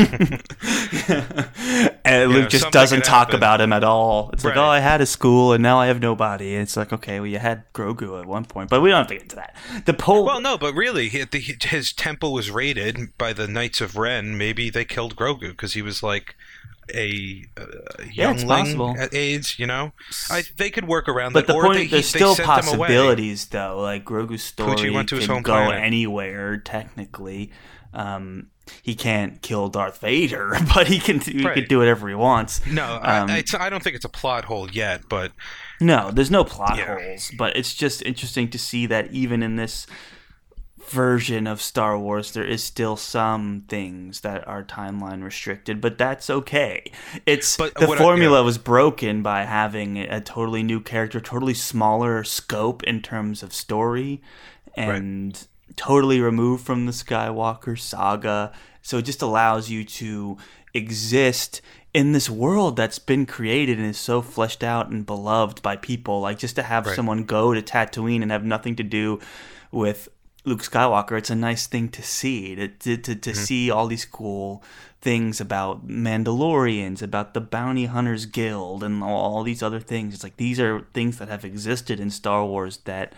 [2.05, 3.35] and Luke Yeah, just doesn't talk happen.
[3.35, 4.29] about him at all.
[4.33, 6.53] It's like, oh, I had a school and now I have nobody.
[6.53, 9.07] And it's like, okay, well, you had Grogu at one point, but we don't have
[9.07, 9.55] to get into that.
[9.85, 10.25] The pole.
[10.25, 14.37] well, no, but really, his temple was raided by the Knights of Ren.
[14.37, 16.35] Maybe they killed Grogu because he was like
[16.93, 17.65] a uh,
[18.11, 18.95] Yeah, youngling possible.
[18.97, 19.57] at age.
[19.59, 19.91] You know,
[20.29, 21.53] I, they could work around But that.
[21.53, 23.79] the or point, they, there's still possibilities, though.
[23.81, 25.83] Like Grogu's story went to his can home go planet.
[25.83, 26.57] anywhere.
[26.57, 27.51] Technically,
[27.93, 28.47] um,
[28.81, 31.55] he can't kill Darth Vader, but he can he Right.
[31.55, 32.65] can do whatever he wants.
[32.67, 35.31] No, Um, I, it's, I don't think it's a plot hole yet, but
[35.81, 36.97] No, there's no plot Yeah.
[36.99, 39.87] holes, but it's just interesting to see that even in this
[40.89, 46.29] version of Star Wars, there is still some things that are timeline restricted, but that's
[46.29, 46.91] okay.
[47.27, 48.45] It's But the what I- formula yeah.
[48.45, 54.21] was broken by having a totally new character, totally smaller scope in terms of story,
[54.75, 55.47] and
[55.79, 58.51] totally removed from the Skywalker saga.
[58.81, 60.37] So it just allows you to
[60.73, 61.61] exist
[61.93, 66.19] in this world that's been created and is so fleshed out and beloved by people.
[66.19, 66.95] Like just to have Right.
[66.97, 69.21] someone go to Tatooine and have nothing to do
[69.71, 70.09] with
[70.43, 72.55] Luke Skywalker, it's a nice thing to see.
[72.55, 73.39] To to, to, to mm-hmm.
[73.39, 74.61] see all these cool
[75.01, 80.13] things about Mandalorians, about the Bounty Hunters Guild, and all these other things.
[80.13, 83.13] It's like these are things that have existed in Star Wars that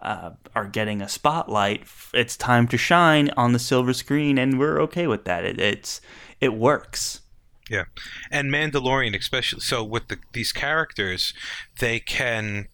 [0.00, 1.86] uh, are getting a spotlight.
[2.14, 5.44] It's time to shine on the silver screen, and we're okay with that.
[5.44, 6.00] It, it's
[6.40, 7.22] it works.
[7.70, 7.84] Yeah,
[8.30, 11.34] and Mandalorian, especially so with the, these characters,
[11.80, 12.68] they can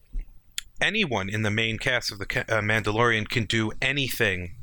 [0.81, 4.55] anyone in the main cast of the uh, Mandalorian can do anything,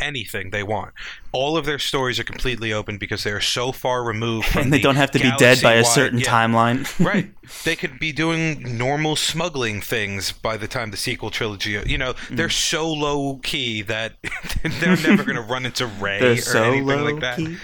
[0.00, 0.92] anything they want.
[1.32, 4.72] All of their stories are completely open because they are so far removed from And
[4.72, 6.86] they the don't have to be dead by a certain yeah, timeline.
[7.04, 7.30] right.
[7.64, 11.80] They could be doing normal smuggling things by the time the sequel trilogy.
[11.86, 12.36] You know, Mm.
[12.36, 14.14] they're so low key that
[14.80, 17.36] they're never going to run into Rey or so anything like that.
[17.36, 17.56] key.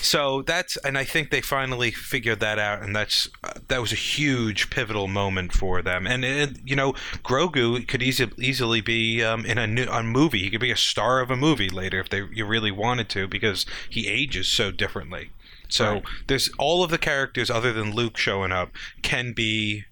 [0.00, 3.92] So that's, and I think they finally figured that out, and that's uh, that was
[3.92, 6.06] a huge pivotal moment for them.
[6.06, 6.92] And it, you know,
[7.24, 10.40] Grogu could easy, easily be um, in a new a movie.
[10.40, 13.26] He could be a star of a movie later if they you really wanted to,
[13.28, 15.30] because he ages so differently.
[15.68, 16.04] So Right.
[16.28, 18.70] there's all of the characters other than Luke showing up
[19.02, 19.84] can be.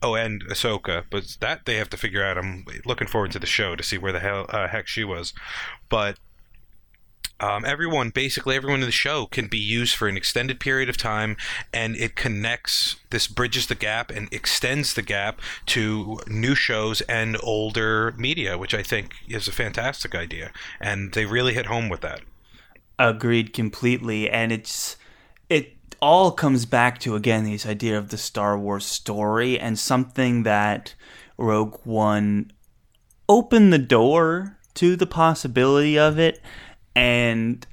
[0.00, 2.38] Oh, and Ahsoka, but that they have to figure out.
[2.38, 5.32] I'm looking forward to the show to see where the hell uh, heck she was,
[5.88, 6.18] but
[7.40, 10.96] um, everyone, basically everyone in the show, can be used for an extended period of
[10.96, 11.36] time,
[11.72, 12.96] and it connects.
[13.10, 18.74] This bridges the gap and extends the gap to new shows and older media, which
[18.74, 22.22] I think is a fantastic idea, and they really hit home with that.
[22.98, 24.96] Agreed completely, and it's
[25.48, 30.42] it all comes back to again this idea of the Star Wars story and something
[30.42, 30.94] that
[31.36, 32.50] Rogue One
[33.28, 36.40] opened the door to the possibility of it,
[36.98, 37.66] and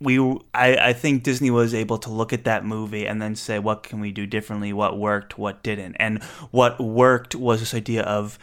[0.00, 0.18] we
[0.52, 3.82] I, I think Disney was able to look at that movie and then say what
[3.82, 8.38] can we do differently, what worked, what didn't, and what worked was this idea of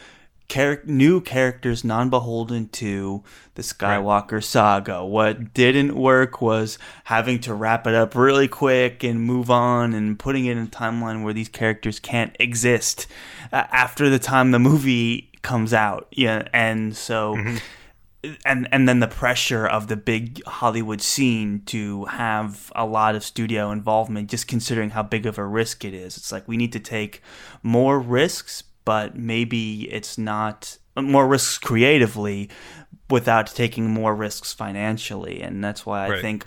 [0.48, 3.22] char- new characters non-beholden to
[3.54, 5.04] the Skywalker saga.
[5.04, 10.18] What didn't work was having to wrap it up really quick and move on and
[10.18, 13.06] putting it in a timeline where these characters can't exist
[13.52, 16.08] uh, after the time the movie comes out.
[16.12, 17.36] Yeah, and so
[18.44, 23.24] and and then the pressure of the big Hollywood scene to have a lot of
[23.24, 26.16] studio involvement, just considering how big of a risk it is.
[26.16, 27.20] It's like we need to take
[27.62, 32.48] more risks, but maybe it's not more risks creatively
[33.10, 36.20] without taking more risks financially, and that's why I Right.
[36.22, 36.46] think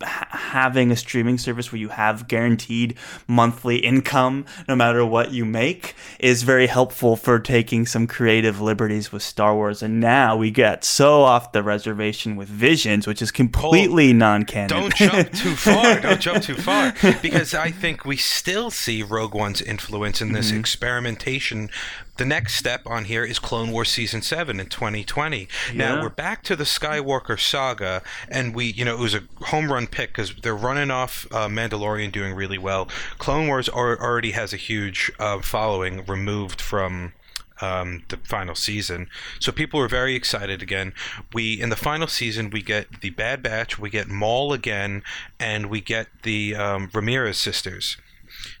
[0.00, 2.96] having a streaming service where you have guaranteed
[3.28, 9.12] monthly income no matter what you make is very helpful for taking some creative liberties
[9.12, 13.30] with Star Wars and now we get so off the reservation with Visions which is
[13.30, 16.00] completely non-canon Don't jump too far.
[16.00, 16.94] Don't jump too far.
[17.22, 20.60] Because I think we still see Rogue One's influence in this mm-hmm.
[20.60, 21.70] experimentation.
[22.16, 25.48] The next step on here is Clone Wars Season 7 in 2020.
[25.74, 29.72] Now, we're back to the Skywalker saga, and we, you know, it was a home
[29.72, 32.88] run pick because they're running off uh, Mandalorian doing really well.
[33.18, 37.14] Clone Wars ar- already has a huge uh, following removed from
[37.60, 39.08] um, the final season.
[39.40, 40.92] So people were very excited again.
[41.32, 45.02] We in the final season we get the Bad Batch, we get Maul again,
[45.40, 47.96] and we get the um, Ramirez sisters.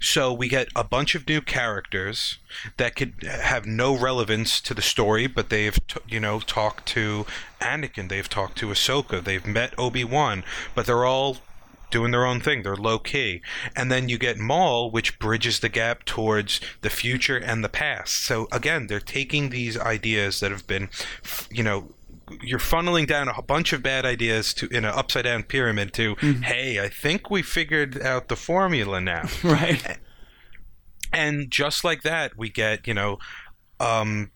[0.04, 2.38] So we get a bunch of new characters
[2.76, 7.24] that could have no relevance to the story, but they've t- you know talked to
[7.60, 11.38] Anakin, they've talked to Ahsoka, they've met Obi Wan, but they're all
[11.90, 12.62] doing their own thing.
[12.62, 13.40] They're low key.
[13.74, 18.24] And then you get Maul, which bridges the gap towards the future and the past.
[18.24, 20.90] So again, they're taking these ideas that have been,
[21.50, 21.88] you know,
[22.42, 26.14] you're funneling down a bunch of bad ideas to in an upside down pyramid to,
[26.42, 29.28] hey, I think we figured out the formula now.
[29.44, 29.98] right
[31.12, 33.18] And just like that, we get, you know,
[33.78, 34.30] um,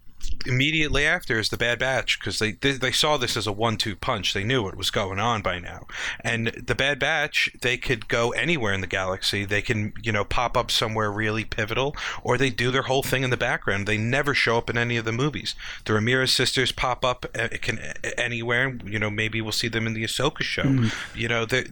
[0.47, 3.97] immediately after is the Bad Batch because they, they they saw this as a one-two
[3.97, 4.35] punch.
[4.35, 5.87] They knew what was going on by now.
[6.21, 9.45] And the Bad Batch, they could go anywhere in the galaxy.
[9.45, 13.23] They can, you know, pop up somewhere really pivotal, or they do their whole thing
[13.23, 13.87] in the background.
[13.87, 15.55] They never show up in any of the movies.
[15.85, 17.79] The Ramirez sisters pop up uh, it can
[18.17, 18.77] anywhere.
[18.85, 20.88] You know, maybe we'll see them in the Ahsoka show.
[21.14, 21.67] You know, they.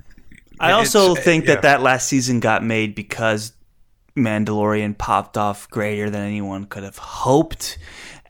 [0.59, 1.55] I also uh, think yeah.
[1.55, 3.53] that that last season got made because
[4.16, 7.79] Mandalorian popped off greater than anyone could have hoped.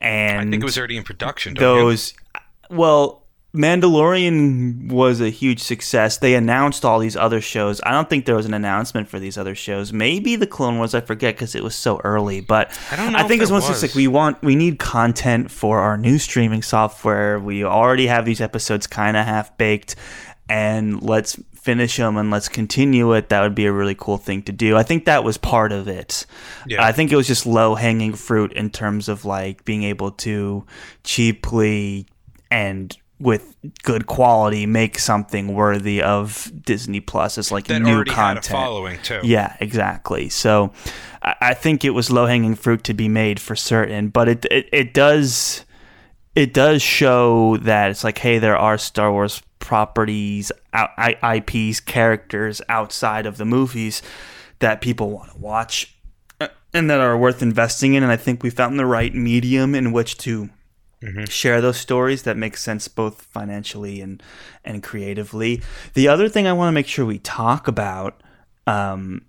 [0.01, 1.53] And I think it was already in production.
[1.53, 1.83] don't you?
[1.83, 2.13] those
[2.69, 3.23] well
[3.55, 8.35] mandalorian was a huge success they announced all these other shows i don't think there
[8.35, 11.63] was an announcement for these other shows maybe the clone wars i forget because it
[11.63, 13.81] was so early but I don't know i think it's one was.
[13.81, 18.41] like we want we need content for our new streaming software we already have these
[18.41, 19.95] episodes kind of half baked
[20.49, 24.41] and let's finish them and let's continue it that would be a really cool thing
[24.41, 26.25] to do i think that was part of it
[26.65, 26.83] Yeah.
[26.89, 30.65] i think it was just low hanging fruit in terms of like being able to
[31.03, 32.05] cheaply
[32.49, 38.45] and with good quality make something worthy of disney plus as like that new content
[38.45, 39.19] had a following too.
[39.23, 40.29] yeah, exactly.
[40.29, 40.71] So
[41.23, 44.45] I, I think it was low hanging fruit to be made for certain, but it,
[44.51, 45.65] it it does
[46.37, 52.61] it does show that it's like, hey, there are Star Wars properties, I- IPs, characters
[52.69, 54.03] outside of the movies
[54.59, 55.97] that people want to watch
[56.39, 58.03] uh, and that are worth investing in.
[58.03, 60.51] And I think we found the right medium in which to
[61.27, 64.21] share those stories that make sense both financially and
[64.63, 65.63] and creatively.
[65.95, 68.21] The other thing I want to make sure we talk about
[68.67, 69.25] um,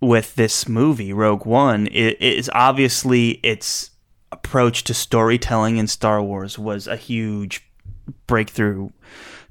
[0.00, 3.91] with this movie, Rogue One, is obviously its
[4.32, 7.64] approach to storytelling in Star Wars was a huge
[8.26, 8.90] breakthrough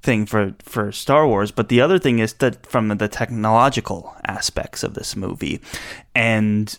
[0.02, 1.52] thing for for Star Wars.
[1.52, 5.62] But the other thing is that from the technological aspects of this movie,
[6.16, 6.78] and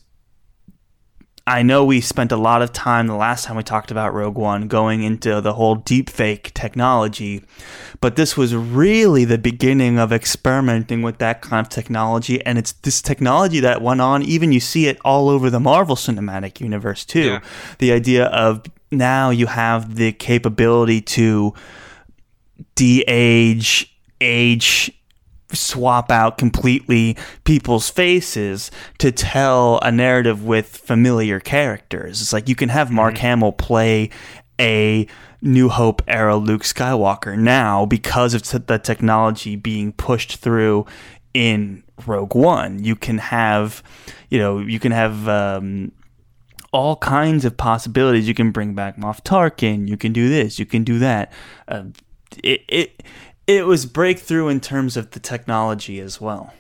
[1.46, 4.36] I know we spent a lot of time the last time we talked about Rogue
[4.36, 7.42] One going into the whole deepfake technology,
[8.00, 12.72] but this was really the beginning of experimenting with that kind of technology, and it's
[12.72, 14.22] this technology that went on.
[14.22, 17.24] Even you see it all over the Marvel Cinematic Universe too.
[17.24, 17.40] Yeah.
[17.78, 21.54] The idea of now you have the capability to
[22.76, 24.92] de-age, age,
[25.52, 32.20] swap out completely people's faces to tell a narrative with familiar characters.
[32.20, 34.10] It's like you can have Mark Hamill play
[34.60, 35.06] a
[35.40, 40.86] New Hope era Luke Skywalker now because of t- the technology being pushed through
[41.34, 42.82] in Rogue One.
[42.82, 43.82] You can have,
[44.30, 45.92] you know, you can have um,
[46.72, 48.28] all kinds of possibilities.
[48.28, 49.88] You can bring back Moff Tarkin.
[49.88, 50.58] You can do this.
[50.58, 51.32] You can do that.
[51.66, 51.84] Uh,
[52.42, 53.02] it it
[53.56, 56.52] it was breakthrough in terms of the technology as well.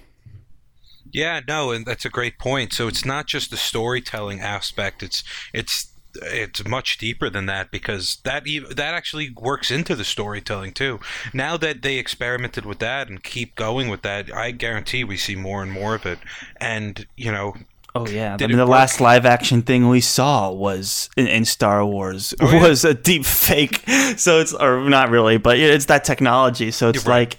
[1.12, 2.72] Yeah, no, and that's a great point.
[2.72, 8.18] So it's not just the storytelling aspect; it's it's it's much deeper than that because
[8.24, 11.00] that that actually works into the storytelling too.
[11.32, 15.36] Now that they experimented with that and keep going with that, I guarantee we see
[15.36, 16.18] more and more of it.
[16.60, 17.54] And you know,
[17.94, 18.70] Oh yeah, I mean, the work?
[18.70, 22.62] last live action thing we saw was in, in Star Wars Oh, yeah.
[22.68, 23.84] was a deep fake.
[24.16, 26.70] So it's or not really, but it's that technology.
[26.70, 27.28] So it's You're right.
[27.28, 27.38] like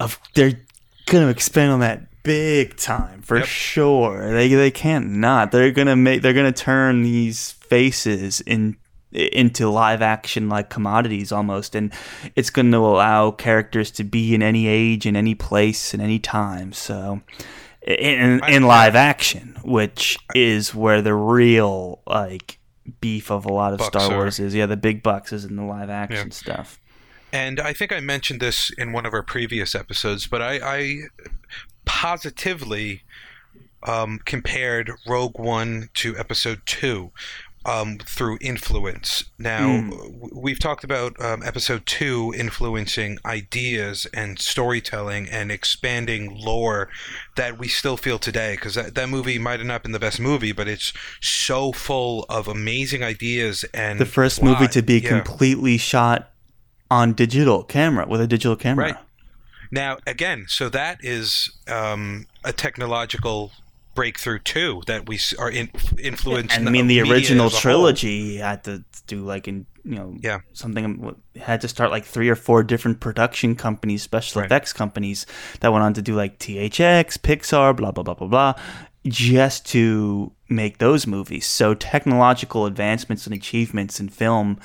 [0.00, 0.58] of they're
[1.06, 3.46] gonna expand on that big time for Yep.
[3.46, 4.32] sure.
[4.32, 5.50] They they can't not.
[5.52, 8.76] They're gonna make they're gonna turn these faces in
[9.12, 11.92] into live action like commodities almost and
[12.34, 16.18] it's going to allow characters to be in any age in any place in any
[16.18, 17.20] time so
[17.86, 22.58] in, in live action which is where the real like
[23.00, 24.16] beef of a lot of star are.
[24.16, 24.54] wars is.
[24.54, 26.78] Yeah the big bucks is in the live action stuff.
[27.32, 30.98] And I think I mentioned this in one of our previous episodes, but I, I
[31.86, 33.04] positively
[33.84, 37.10] um, compared Rogue One to Episode Two
[37.64, 39.24] um, through influence.
[39.38, 46.88] Now w- we've talked about um, Episode Two influencing ideas and storytelling and expanding lore
[47.36, 48.54] that we still feel today.
[48.54, 52.24] Because that, that movie might have not been the best movie, but it's so full
[52.28, 55.08] of amazing ideas and the first movie to be Yeah.
[55.20, 56.30] completely shot
[56.90, 58.96] on digital camera with a digital camera Right.
[59.70, 63.52] Now, again, so that is um, a technological
[63.94, 66.56] breakthrough too that we are in, influenced.
[66.56, 67.60] and I mean the original as a whole.
[67.60, 70.38] trilogy had to do like in you know Yeah.
[70.52, 74.46] something um, had to start like three or four different production companies, special Right.
[74.46, 75.26] effects companies
[75.60, 78.54] that went on to do like THX, Pixar, blah blah blah blah blah,
[79.06, 81.46] just to make those movies.
[81.46, 84.58] So technological advancements and achievements in film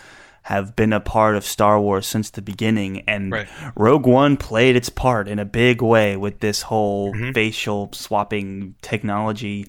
[0.48, 3.48] have been a part of Star Wars since the beginning and Right.
[3.76, 7.32] Rogue One played its part in a big way with this whole Mm-hmm.
[7.34, 9.68] facial swapping technology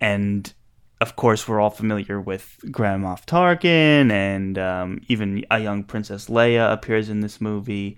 [0.00, 0.52] and
[1.00, 6.26] of course we're all familiar with Grand Moff Tarkin and um, even a young Princess
[6.28, 7.96] Leia appears in this movie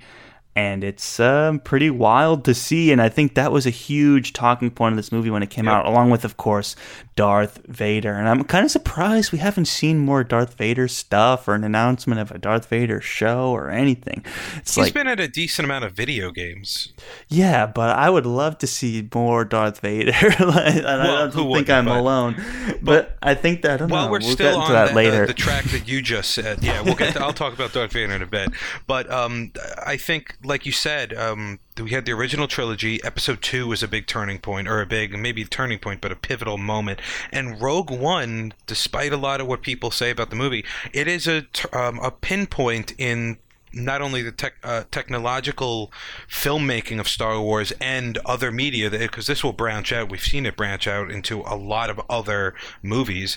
[0.56, 4.70] and it's um, pretty wild to see and I think that was a huge talking
[4.70, 5.74] point of this movie when it came Yep.
[5.74, 6.76] out along with of course
[7.16, 8.12] Darth Vader.
[8.12, 12.20] And I'm kind of surprised we haven't seen more Darth Vader stuff or an announcement
[12.20, 14.24] of a Darth Vader show or anything.
[14.56, 16.92] It's He's like, been at a decent amount of video games.
[17.28, 20.12] yeah, but I would love to see more Darth Vader.
[20.44, 22.42] Like, and I don't think I'm but- alone.
[22.82, 24.12] But I think that, I don't While know.
[24.12, 25.22] we're we'll still on that the, later.
[25.22, 27.14] uh, the track that you just said, yeah, we'll get.
[27.14, 28.50] To, I'll talk about Darth Vader in a bit,
[28.86, 29.52] but um,
[29.86, 33.02] I think, like you said, um, we had the original trilogy.
[33.02, 36.16] Episode two was a big turning point, or a big, maybe turning point, but a
[36.16, 37.00] pivotal moment.
[37.32, 41.26] And Rogue One, despite a lot of what people say about the movie, it is
[41.26, 43.38] a um, a pinpoint in
[43.72, 45.90] not only the tech, uh, technological
[46.28, 50.10] filmmaking of Star Wars and other media, because this will branch out.
[50.10, 53.36] We've seen it branch out into a lot of other movies.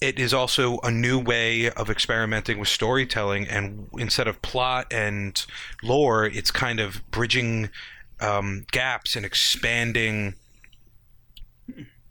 [0.00, 5.44] It is also a new way of experimenting with storytelling, and instead of plot and
[5.82, 7.70] lore, it's kind of bridging
[8.20, 10.34] um, gaps and expanding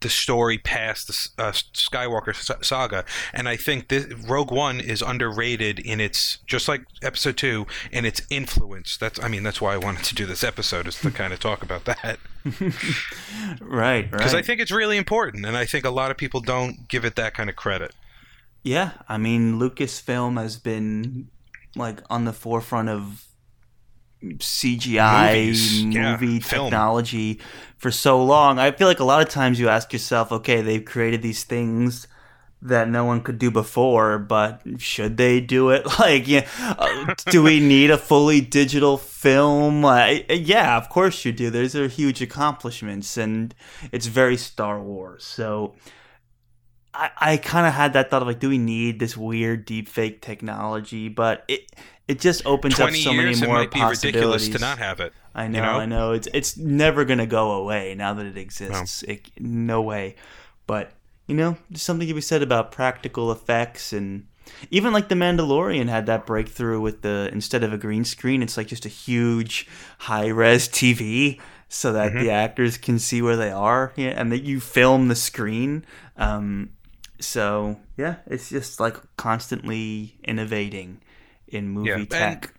[0.01, 5.01] the story past the uh, Skywalker sa- saga, and I think this Rogue One is
[5.01, 8.97] underrated in its just like Episode Two in its influence.
[8.97, 11.39] That's I mean that's why I wanted to do this episode is to kind of
[11.39, 12.19] talk about that
[12.61, 14.11] right, right.
[14.11, 17.05] because I think it's really important, and I think a lot of people don't give
[17.05, 17.93] it that kind of credit.
[18.63, 21.29] Yeah, I mean, Lucasfilm has been
[21.75, 23.26] like on the forefront of
[24.24, 26.65] CGI Movies, yeah, movie film.
[26.65, 27.39] technology
[27.78, 28.59] for so long.
[28.59, 32.07] I feel like a lot of times you ask yourself, okay, they've created these things
[32.61, 35.86] that no one could do before, but should they do it?
[35.99, 39.86] Like, yeah, uh, do we need a fully digital film?
[39.86, 41.49] Uh, yeah, of course you do.
[41.49, 43.53] Those are huge accomplishments, and
[43.91, 45.24] it's very Star Wars.
[45.24, 45.76] So
[46.93, 49.88] I, I kind of had that thought of like, do we need this weird deep
[49.88, 51.09] fake technology?
[51.09, 51.72] But it
[52.08, 54.49] it just opens up so many it more might be ridiculous possibilities.
[54.49, 55.14] to not have it.
[55.36, 55.80] I know, you know?
[55.80, 56.12] I know.
[56.14, 59.03] It's it's never gonna go away now that it exists.
[59.03, 60.16] It, no way.
[60.66, 60.91] But
[61.28, 64.28] you know, there's something to be said about practical effects and
[64.72, 68.55] even like the Mandalorian had that breakthrough with the instead of a green screen, it's
[68.55, 69.68] like just a huge
[69.99, 72.20] high res TV so that Mm-hmm.
[72.24, 75.86] the actors can see where they are yeah, and that you film the screen.
[76.16, 76.70] Um,
[77.20, 81.01] so yeah, it's just like constantly innovating
[81.47, 82.53] in movie Yeah, and- tech.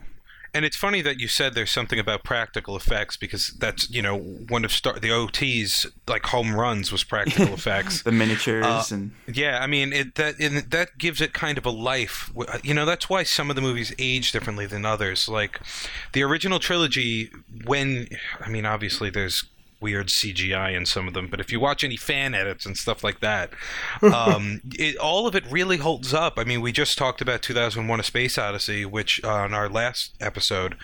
[0.55, 4.17] And it's funny that you said there's something about practical effects because that's you know
[4.17, 8.03] one of Star the OT's like home runs was practical effects.
[8.03, 11.67] the miniatures Uh, and Yeah, I mean it, that and that gives it kind of
[11.67, 12.33] a life.
[12.65, 15.29] You know, that's why some of the movies age differently than others.
[15.29, 15.61] Like
[16.15, 17.31] the original trilogy,
[17.67, 18.09] when
[18.41, 19.45] I mean, obviously there's
[19.81, 23.05] weird CGI in some of them, but if you watch any fan edits and stuff
[23.05, 23.51] like that,
[24.03, 26.39] um, it, all of it really holds up.
[26.39, 30.15] I mean, we just talked about 2001: A Space Odyssey, which uh, on our last
[30.21, 30.77] episode,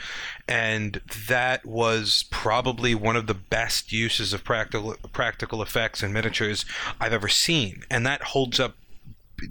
[0.48, 6.64] and that was probably one of the best uses of practical practical effects and miniatures
[7.00, 8.74] I've ever seen, and that holds up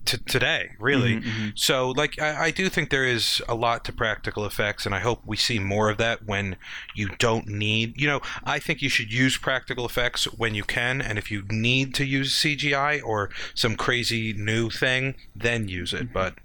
[0.06, 1.16] to today, really.
[1.16, 1.50] Mm-hmm, mm-hmm.
[1.56, 5.00] So, like, I, I do think there is a lot to practical effects, and I
[5.00, 6.56] hope we see more of that when
[6.96, 8.00] you don't need.
[8.00, 11.44] You know, I think you should use practical effects when you can, and if you
[11.50, 16.06] need to use CGI or some crazy new thing, then use it.
[16.06, 16.14] Mm-hmm.
[16.14, 16.36] But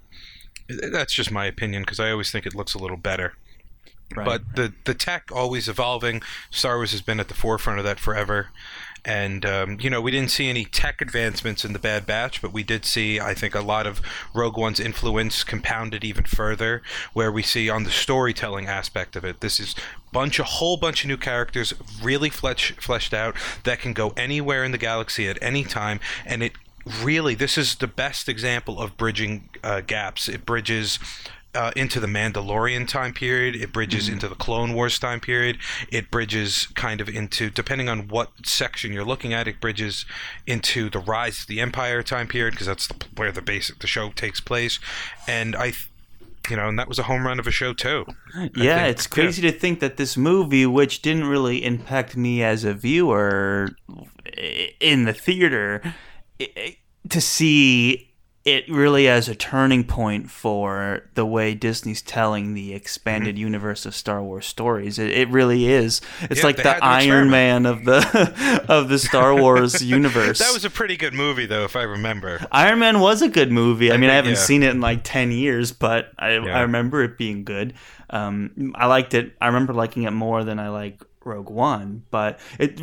[0.69, 3.33] eh, that's just my opinion because I always think it looks a little better.
[4.15, 4.25] Right.
[4.25, 6.21] But the the tech always evolving.
[6.49, 8.49] Star Wars has been at the forefront of that forever.
[9.05, 12.53] And um, you know, we didn't see any tech advancements in the Bad Batch, but
[12.53, 14.01] we did see, I think, a lot of
[14.33, 16.81] Rogue One's influence compounded even further.
[17.13, 19.75] Where we see on the storytelling aspect of it, this is
[20.11, 24.63] bunch a whole bunch of new characters, really flesh, fleshed out that can go anywhere
[24.63, 26.53] in the galaxy at any time, and it
[27.03, 30.27] really this is the best example of bridging uh, gaps.
[30.27, 30.99] It bridges
[31.55, 33.55] uh, into the Mandalorian time period.
[33.55, 35.57] It bridges into the Clone Wars time period.
[35.91, 40.05] It bridges kind of into, depending on what section you're looking at, it bridges
[40.45, 43.87] into the Rise of the Empire time period because that's the, where the basic the
[43.87, 44.79] show takes place.
[45.27, 45.87] And I, th-
[46.49, 48.05] you know, and that was a home run of a show too.
[48.55, 52.63] yeah, think- it's crazy to think that this movie, which didn't really impact me as
[52.63, 53.69] a viewer
[54.79, 55.81] in the theater,
[56.39, 56.77] i- i-
[57.09, 58.08] to see
[58.53, 63.95] it really as a turning point for the way Disney's telling the expanded universe of
[63.95, 64.97] Star Wars stories.
[64.99, 66.01] It, it really is.
[66.21, 66.39] It's Mm-hmm.
[66.39, 67.29] Yeah, like the Iron.
[67.29, 70.39] Man of the of the Star Wars universe.
[70.39, 72.45] That was a pretty good movie though, if I remember.
[72.51, 73.91] Iron Man was a good movie.
[73.91, 74.37] I mean, I haven't yeah.
[74.37, 76.57] seen it in like ten years, but I, Yeah.
[76.57, 77.73] I remember it being good.
[78.09, 79.35] Um, I liked it.
[79.39, 82.03] I remember liking it more than I like Rogue One.
[82.09, 82.81] But it,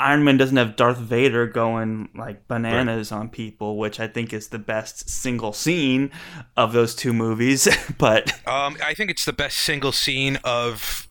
[0.00, 4.48] Iron Man doesn't have Darth Vader going like bananas on people, which I think is
[4.48, 6.10] the best single scene
[6.56, 7.68] of those two movies.
[7.98, 11.07] but Um, I think it's the best single scene of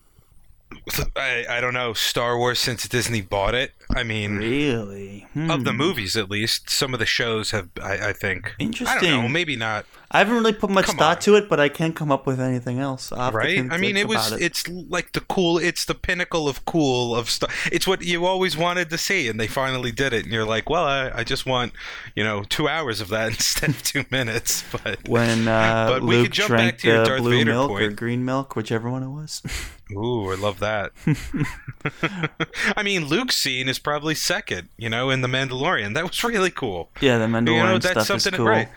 [1.16, 3.72] I, I don't know Star Wars since Disney bought it.
[3.96, 5.26] I mean, Really?
[5.48, 5.76] of the Hmm.
[5.78, 7.68] movies at least, some of the shows have.
[7.82, 8.46] I, I think.
[8.46, 9.10] I don't Interesting.
[9.10, 9.28] know.
[9.28, 9.86] Maybe not.
[10.10, 11.22] I haven't really put much Come thought on.
[11.22, 13.12] to it, but I can't come up with anything else.
[13.12, 13.66] Right?
[13.70, 14.32] I mean, it was.
[14.32, 14.42] it.
[14.42, 15.58] It's like the cool.
[15.58, 17.68] It's the pinnacle of cool of stuff.
[17.72, 20.24] It's what you always wanted to see, and they finally did it.
[20.24, 21.72] And you're like, well, I, I just want,
[22.14, 24.64] you know, two hours of that instead of two minutes.
[24.72, 27.30] But when uh, But we Luke could jump drank back to your the Darth blue
[27.38, 29.42] Vader milk or green milk, whichever one it was.
[29.92, 30.92] ooh, I love that.
[32.76, 34.68] I mean, Luke's scene is probably second.
[34.76, 36.90] You know, in the Mandalorian, that was really cool.
[37.00, 38.46] yeah, the Mandalorian you know, stuff that's is something cool.
[38.46, 38.68] right.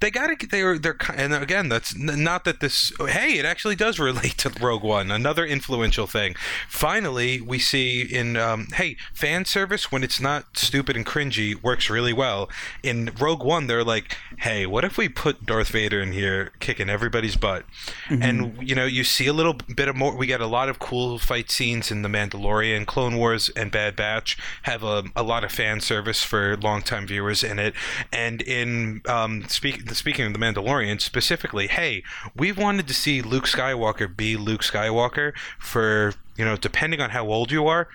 [0.00, 0.46] They got to.
[0.46, 0.78] They're.
[0.78, 0.96] They're.
[1.14, 2.92] And again, that's not that this.
[2.98, 5.10] Hey, it actually does relate to Rogue One.
[5.10, 6.34] Another influential thing.
[6.68, 8.36] Finally, we see in.
[8.36, 12.50] Um, hey, fan service when it's not stupid and cringy works really well.
[12.82, 16.90] In Rogue One, they're like, hey, what if we put Darth Vader in here kicking
[16.90, 17.64] everybody's butt?
[18.10, 20.16] And you know, you see a little bit of more.
[20.16, 23.96] We get a lot of cool fight scenes in the Mandalorian, Clone Wars, and Bad
[23.96, 27.74] Batch have a, a lot of fan service for longtime viewers in it.
[28.12, 32.02] And in um, speak, speaking of the Mandalorian specifically, hey,
[32.34, 37.26] we've wanted to see Luke Skywalker be Luke Skywalker for you know, depending on how
[37.26, 37.88] old you are.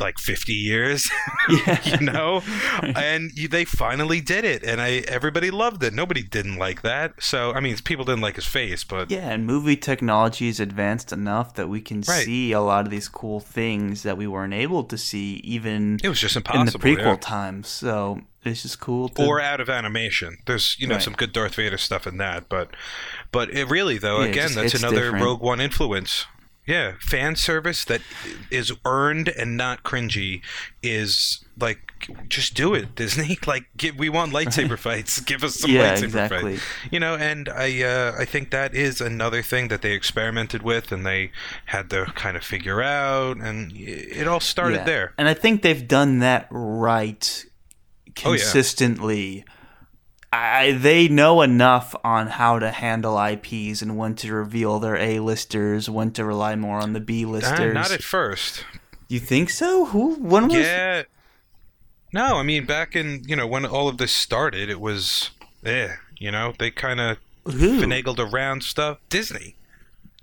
[0.00, 1.08] Like fifty years,
[1.48, 1.80] yeah.
[1.84, 2.42] you know,
[2.82, 5.94] and you, they finally did it, and I everybody loved it.
[5.94, 9.46] Nobody didn't like that, so I mean, people didn't like his face, but Yeah, and
[9.46, 12.24] movie technology is advanced enough that we can Right.
[12.24, 16.08] see a lot of these cool things that we weren't able to see even it
[16.08, 16.66] was just impossible in
[16.96, 17.16] the prequel yeah.
[17.16, 17.68] times.
[17.68, 19.08] So it's just cool.
[19.10, 20.38] To, or out of animation.
[20.46, 21.02] There's you know Right.
[21.04, 22.70] some good Darth Vader stuff in that, but
[23.32, 25.24] but it really though Yeah, again just that's another different.
[25.24, 26.26] Rogue One influence.
[26.66, 28.00] Yeah, fan service that
[28.50, 30.40] is earned and not cringy
[30.82, 31.92] is like
[32.28, 33.38] just do it Disney.
[33.46, 35.20] Like give, we want lightsaber fights.
[35.20, 36.52] Give us some Yeah, lightsaber exactly.
[36.56, 36.64] fights.
[36.90, 40.90] You know, and I uh, I think that is another thing that they experimented with
[40.90, 41.32] and they
[41.66, 44.84] had to kind of figure out, and it all started Yeah.
[44.84, 45.12] there.
[45.18, 47.44] And I think they've done that right
[48.24, 48.38] Oh, yeah.
[50.34, 55.88] I, they know enough on how to handle IPs and when to reveal their A-listers,
[55.88, 57.74] when to rely more on the Uh, B-listers.
[57.74, 58.64] not at first.
[59.08, 59.86] you think so?
[59.86, 60.14] Who?
[60.16, 60.58] When was?
[60.58, 61.02] Yeah.
[62.12, 65.30] No, I mean back in you know when all of this started, it was
[65.64, 68.98] eh, you know they kind of finagled around stuff.
[69.08, 69.56] Disney.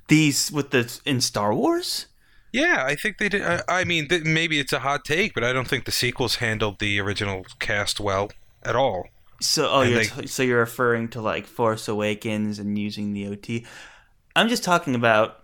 [0.08, 2.08] These with the in Star Wars?
[2.54, 3.44] Yeah, I think they did.
[3.44, 6.36] I, I mean, th- maybe it's a hot take, but I don't think the sequels
[6.36, 8.32] handled the original cast well
[8.64, 9.08] at all.
[9.42, 13.28] So, oh, And you're t- so you're referring to like Force Awakens and using the
[13.28, 13.66] OT.
[14.36, 15.44] I'm just talking about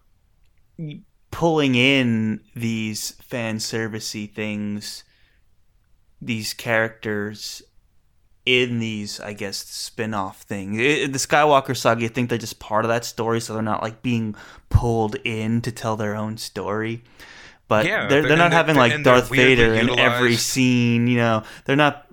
[1.31, 5.03] pulling in these fan servicey things,
[6.21, 7.61] these characters
[8.45, 10.77] in these, I guess, spin-off things.
[10.79, 13.83] I- the Skywalker saga, you think they're just part of that story, so they're not
[13.83, 14.35] like being
[14.69, 17.03] pulled in to tell their own story.
[17.67, 21.07] But Yeah, they're, but- they're not and they're- having like Darth Vader in every scene.
[21.07, 22.05] You know, they're not.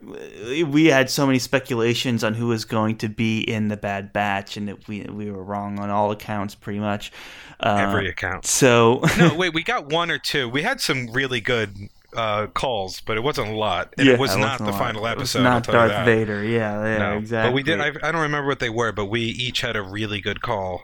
[0.66, 4.56] We had so many speculations on who was going to be in the Bad Batch,
[4.56, 7.12] and it, we we were wrong on all accounts, pretty much.
[7.60, 8.46] Uh, Every account.
[8.46, 10.48] So No, wait, we got one or two.
[10.48, 11.74] We had some really good
[12.16, 14.78] uh, calls, but it wasn't a lot, and yeah, it was not the lot.
[14.78, 15.42] final It was episode.
[15.44, 16.04] Not Darth.
[16.04, 16.42] Vader.
[16.44, 17.50] Yeah, yeah, No, exactly.
[17.50, 17.80] but we did.
[17.80, 20.82] I, I don't remember what they were, but we each had a really good call.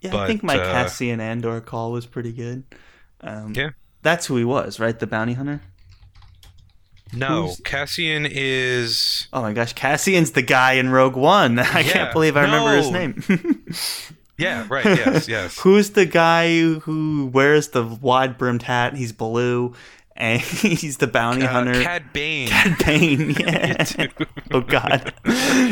[0.00, 2.62] Yeah, I think my uh, Cassian Andor call was pretty good.
[3.20, 3.70] Um, Yeah.
[4.02, 4.98] That's who he was, right?
[4.98, 5.62] The bounty hunter.
[7.14, 9.28] No, Who's- Cassian is.
[9.32, 11.58] Oh my gosh, Cassian's the guy in Rogue One.
[11.58, 13.64] I Yeah, can't believe I remember his name.
[14.38, 14.84] Yeah, right.
[14.84, 15.58] Yes, yes.
[15.60, 18.96] Who's the guy who wears the wide brimmed hat?
[18.96, 19.74] He's blue,
[20.22, 20.40] and
[20.80, 21.82] he's the bounty Uh, hunter.
[21.82, 22.48] Cad Bane.
[22.48, 23.84] Cad Bane, yeah.
[24.52, 25.12] oh God.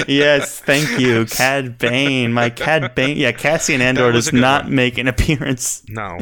[0.09, 2.33] yes, thank you, Cad Bane.
[2.33, 3.17] My Cad Bane.
[3.17, 4.75] Yeah, Cassian Andor does not one.
[4.75, 6.19] make an appearance No,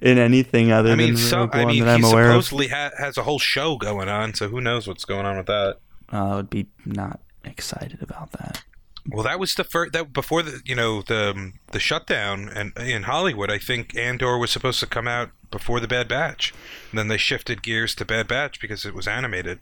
[0.00, 2.36] in anything other I mean, than so Rogue I mean, that I'm aware of.
[2.36, 5.36] He supposedly ha- has a whole show going on, so who knows what's going on
[5.36, 5.78] with that?
[6.12, 8.62] Uh, I would be not excited about that.
[9.08, 13.02] Well, that was the first that before the you know the the shutdown and in
[13.04, 13.50] Hollywood.
[13.50, 16.54] I think Andor was supposed to come out before the Bad Batch.
[16.90, 19.58] And then they shifted gears to Bad Batch because it was animated.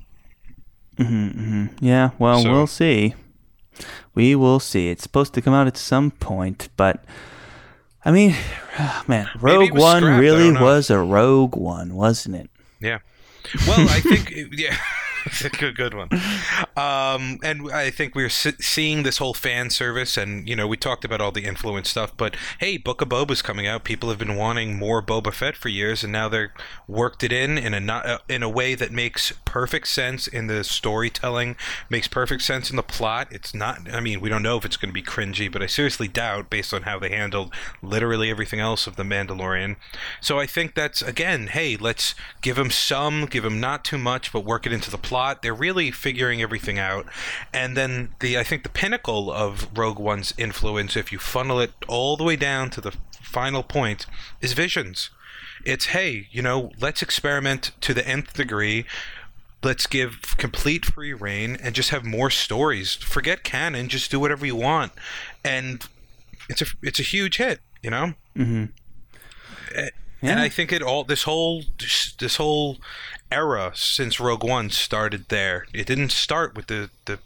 [0.98, 3.14] hmm hmm Yeah, well, So- we'll see.
[4.14, 4.90] We will see.
[4.90, 7.02] It's supposed to come out at some point, but
[8.04, 8.34] I mean,
[9.08, 12.50] man, Rogue One scrapped, really was a Rogue One, wasn't it?
[12.80, 12.98] Yeah.
[13.66, 14.76] Well, I think yeah,
[15.58, 16.08] good good one.
[16.76, 20.76] Um, and I think we're se- seeing this whole fan service, and you know, we
[20.76, 22.16] talked about all the influence stuff.
[22.16, 23.84] But hey, Book of Boba's coming out.
[23.84, 26.52] People have been wanting more Boba Fett for years, and now they're
[26.88, 30.46] worked it in in a not uh, in a way that makes perfect sense in
[30.46, 31.56] the storytelling,
[31.88, 33.28] makes perfect sense in the plot.
[33.30, 33.92] It's not.
[33.92, 36.50] I mean, we don't know if it's going to be cringy, but I seriously doubt
[36.50, 37.52] based on how they handled
[37.82, 39.76] literally everything else of the Mandalorian.
[40.20, 44.32] So I think that's again, hey, let's give him some, give him not too much,
[44.32, 45.09] but work it into the plot.
[45.42, 47.06] They're really figuring everything out,
[47.52, 51.72] and then the I think the pinnacle of Rogue One's influence, if you funnel it
[51.88, 54.06] all the way down to the final point,
[54.40, 55.10] is Visions
[55.64, 58.84] it's hey, you know, let's experiment to the nth degree.
[59.62, 62.94] Let's give complete free reign and just have more stories.
[62.94, 64.92] Forget canon, just do whatever you want,
[65.44, 65.86] and
[66.48, 68.14] it's a it's a huge hit, you know.
[68.36, 68.64] Mm-hmm.
[69.76, 69.90] And
[70.22, 70.42] Yeah.
[70.42, 71.64] I think it all this whole
[72.18, 72.78] this whole
[73.30, 75.66] era since Rogue One started there.
[75.72, 77.18] It didn't start with the the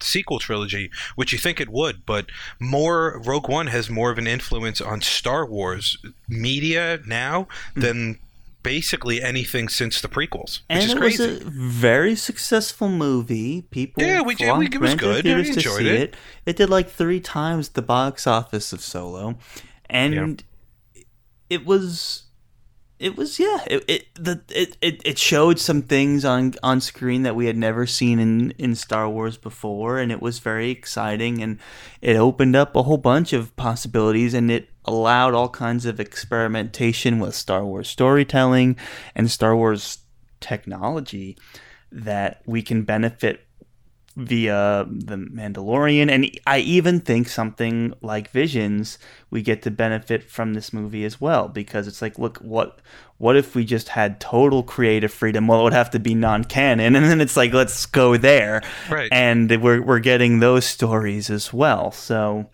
[0.00, 2.26] sequel trilogy, which you think it would, but
[2.60, 5.98] more Rogue One has more of an influence on Star Wars
[6.28, 7.80] media now hmm.
[7.80, 8.18] than
[8.62, 11.26] basically anything since the prequels, which and is it crazy.
[11.26, 13.62] was a very successful movie.
[13.62, 15.18] People Yeah, we did- we- it was good.
[15.18, 16.16] I theaters to enjoyed see it.
[16.44, 19.38] It did like three times the box office of Solo,
[19.88, 20.42] and
[21.48, 22.24] it was
[22.98, 27.22] it was yeah it it, the, it it it showed some things on on screen
[27.22, 31.42] that we had never seen in in Star Wars before and it was very exciting
[31.42, 31.58] and
[32.00, 37.20] it opened up a whole bunch of possibilities and it allowed all kinds of experimentation
[37.20, 38.76] with Star Wars storytelling
[39.14, 39.98] and Star Wars
[40.40, 41.36] technology
[41.90, 43.47] that we can benefit
[44.18, 48.98] via the Mandalorian, and I even think something like Visions
[49.30, 52.80] we get to benefit from this movie as well because it's like, look, what
[53.18, 55.46] what if we just had total creative freedom?
[55.46, 59.08] Well, it would have to be non-canon, and then it's like, let's go there, Right.
[59.12, 61.92] And we're we're getting those stories as well.
[61.92, 62.50] So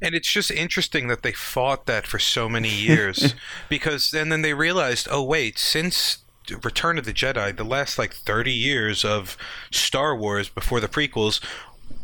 [0.00, 3.34] And it's just interesting that they fought that for so many years
[3.68, 6.24] because and then they realized, oh wait, since
[6.64, 9.36] Return of the Jedi, the last like 30 years of
[9.70, 11.40] Star Wars before the prequels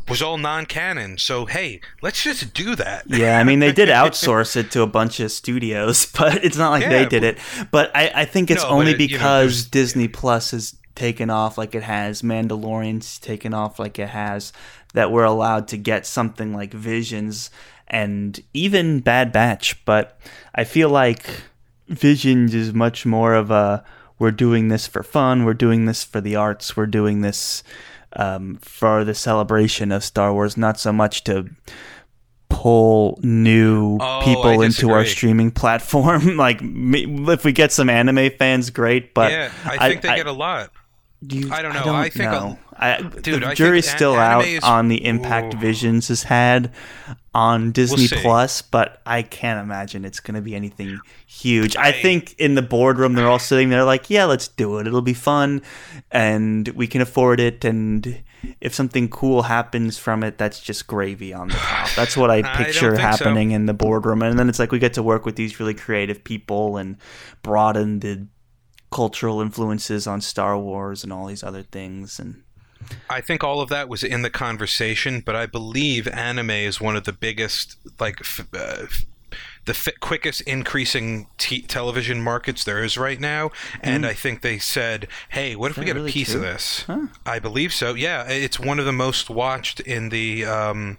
[0.08, 1.16] was all non-canon.
[1.18, 3.04] So hey, let's just do that.
[3.08, 6.70] yeah, I mean they did outsource it to a bunch of studios, but it's not
[6.70, 7.38] like they Yeah, did it.
[7.70, 11.28] But I, I think it's No, only it- you know, because Disney Plus has taken
[11.30, 14.52] off like it has, Mandalorian's taken off like it has,
[14.92, 17.50] that we're allowed to get something like Visions
[17.88, 19.84] and even Bad Batch.
[19.84, 20.20] But
[20.54, 21.24] I feel like
[21.88, 23.84] Visions is much more of a
[24.18, 27.62] we're doing this for fun, we're doing this for the arts, we're doing this
[28.14, 31.50] um, for the celebration of Star Wars, not so much to
[32.48, 36.36] pull new Oh, people into our streaming platform.
[36.36, 39.14] like, if we get some anime fans, great.
[39.14, 40.70] But yeah, I think they get a lot.
[41.20, 41.94] you- I don't know.
[41.94, 42.58] I think a- know.
[42.76, 45.58] I, Dude, the I jury's still out is- on the impact Ooh.
[45.58, 46.72] Visions has had
[47.34, 48.16] on Disney see.
[48.16, 51.76] Plus, but I can't imagine it's going to be anything huge.
[51.76, 54.86] I, I- think in the boardroom they're all sitting there like, "Yeah, let's do it.
[54.86, 55.62] It'll be fun,
[56.10, 58.22] and we can afford it." And
[58.60, 61.90] if something cool happens from it, that's just gravy on the top.
[61.96, 63.00] That's what I picture so.
[63.00, 65.74] happening in the boardroom, and then it's like we get to work with these really
[65.74, 66.96] creative people and
[67.42, 68.26] broaden the
[68.90, 72.42] cultural influences on Star Wars and all these other things and
[73.10, 76.96] I think all of that was in the conversation, but I believe anime is one
[76.96, 78.86] of the biggest, like, f- uh,
[79.64, 83.50] the f- quickest increasing t- television markets there is right now.
[83.80, 86.36] And I think they said, "Hey, what if we get really a piece true?
[86.36, 87.06] of this?" Huh.
[87.24, 87.94] I believe so.
[87.94, 90.44] Yeah, it's one of the most watched in the.
[90.44, 90.98] Um,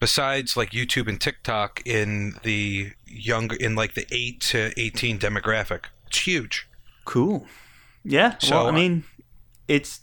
[0.00, 5.84] besides like YouTube and TikTok in the younger in like the 8 to 18 demographic.
[6.08, 6.68] It's huge.
[7.04, 7.46] Cool.
[8.04, 8.36] Yeah.
[8.38, 9.04] So, well, I mean,
[9.68, 10.00] it's.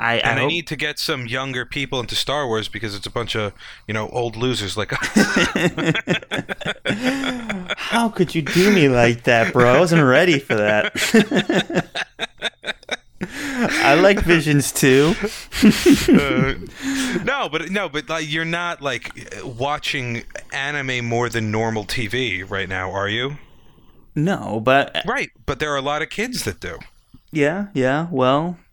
[0.00, 3.06] I, I And hope, need to get some younger people into Star Wars because it's
[3.06, 3.52] a bunch of,
[3.86, 5.08] you know, old losers like us.
[7.76, 9.74] How could you do me like that, bro?
[9.74, 10.92] I wasn't ready for that.
[13.26, 15.14] I like Visions too.
[16.08, 16.54] Uh,
[17.24, 19.10] no, but no, but like you're not like
[19.44, 23.36] watching anime more than normal TV right now, are you?
[24.14, 26.78] No, but Right, but there are a lot of kids that do.
[27.32, 28.08] yeah, yeah.
[28.10, 28.63] Well, i-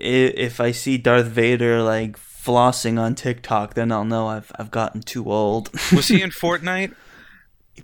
[0.00, 5.02] if I see Darth Vader like flossing on TikTok, then I'll know I've I've gotten
[5.02, 5.70] too old.
[5.92, 6.94] Was he in Fortnite?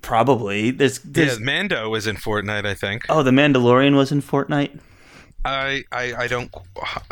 [0.03, 0.71] Probably.
[0.73, 3.07] There's, yeah, Mando was in Fortnite, I think.
[3.09, 4.79] Oh, the Mandalorian was in Fortnite.
[5.45, 6.53] I, I, I don't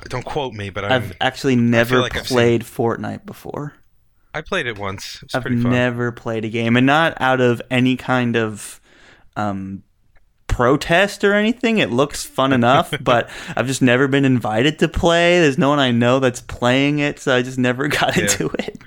[0.09, 3.75] don't quote me, but I'm, I've actually never like I've seen- played Fortnite before.
[4.35, 5.21] I played it once.
[5.23, 5.71] It's I've pretty fun.
[5.71, 8.81] never played a game, and not out of any kind of
[9.37, 9.85] um,
[10.47, 11.79] protest or anything.
[11.79, 15.41] It looks fun enough, but I've just never been invited to play.
[15.41, 18.23] There's no one I know that's playing it, so I just never got Yeah.
[18.25, 18.79] into it.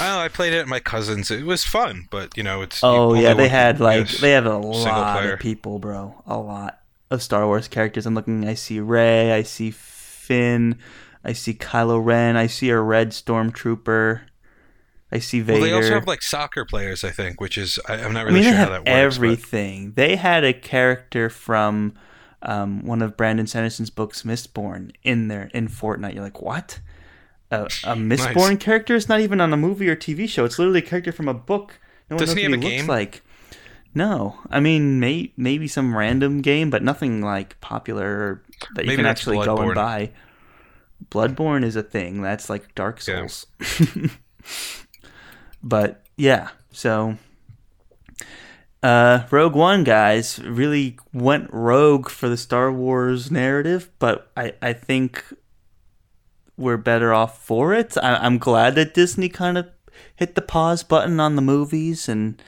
[0.00, 1.30] Oh, I played it at my cousin's.
[1.30, 2.82] It was fun, but you know, it's.
[2.82, 5.34] Oh yeah, they had like they have a lot player.
[5.34, 6.22] of people, bro.
[6.26, 8.06] A lot of Star Wars characters.
[8.06, 8.46] I'm looking.
[8.48, 9.32] I see Rey.
[9.32, 10.78] I see Finn.
[11.24, 12.36] I see Kylo Ren.
[12.36, 14.20] I see a red stormtrooper.
[15.12, 15.60] I see Vader.
[15.60, 18.40] Well, they also have like soccer players, I think, which is I, I'm not really
[18.40, 19.18] I mean, they sure how have that works.
[19.18, 19.92] but- everything.
[19.94, 21.94] They had a character from
[22.42, 26.14] um, one of Brandon Sanderson's books, Mistborn, in there in Fortnite.
[26.14, 26.80] You're like, what?
[27.52, 30.44] A, a Mistborn character is not even on a movie or TV show.
[30.44, 31.78] It's literally a character from a book.
[32.10, 32.86] No one Doesn't knows he what have he a looks game?
[32.88, 33.22] like.
[33.94, 38.42] No, I mean, may, maybe some random game, but nothing like popular
[38.74, 40.10] that you Maybe can actually go and buy.
[41.10, 42.20] Bloodborne is a thing.
[42.20, 43.26] That's like Dark Yeah.
[45.66, 47.16] But yeah, so
[48.84, 54.72] uh, Rogue One guys really went rogue for the Star Wars narrative, but I, I
[54.74, 55.24] think
[56.56, 57.98] we're better off for it.
[57.98, 59.68] I, I'm glad that Disney kind of
[60.14, 62.40] hit the pause button on the movies, and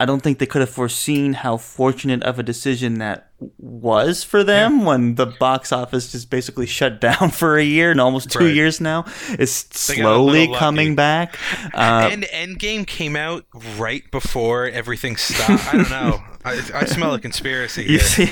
[0.00, 4.42] I don't think they could have foreseen how fortunate of a decision that was for
[4.44, 8.46] them when the box office just basically shut down for a year and almost two
[8.46, 8.54] Right.
[8.54, 9.04] years now.
[9.30, 11.36] It's They got a slowly coming back.
[11.74, 13.44] Uh, and Endgame came out
[13.78, 15.66] right before everything stopped.
[15.74, 16.22] I don't know.
[16.44, 17.98] I, I smell a conspiracy here.
[18.00, 18.30] see,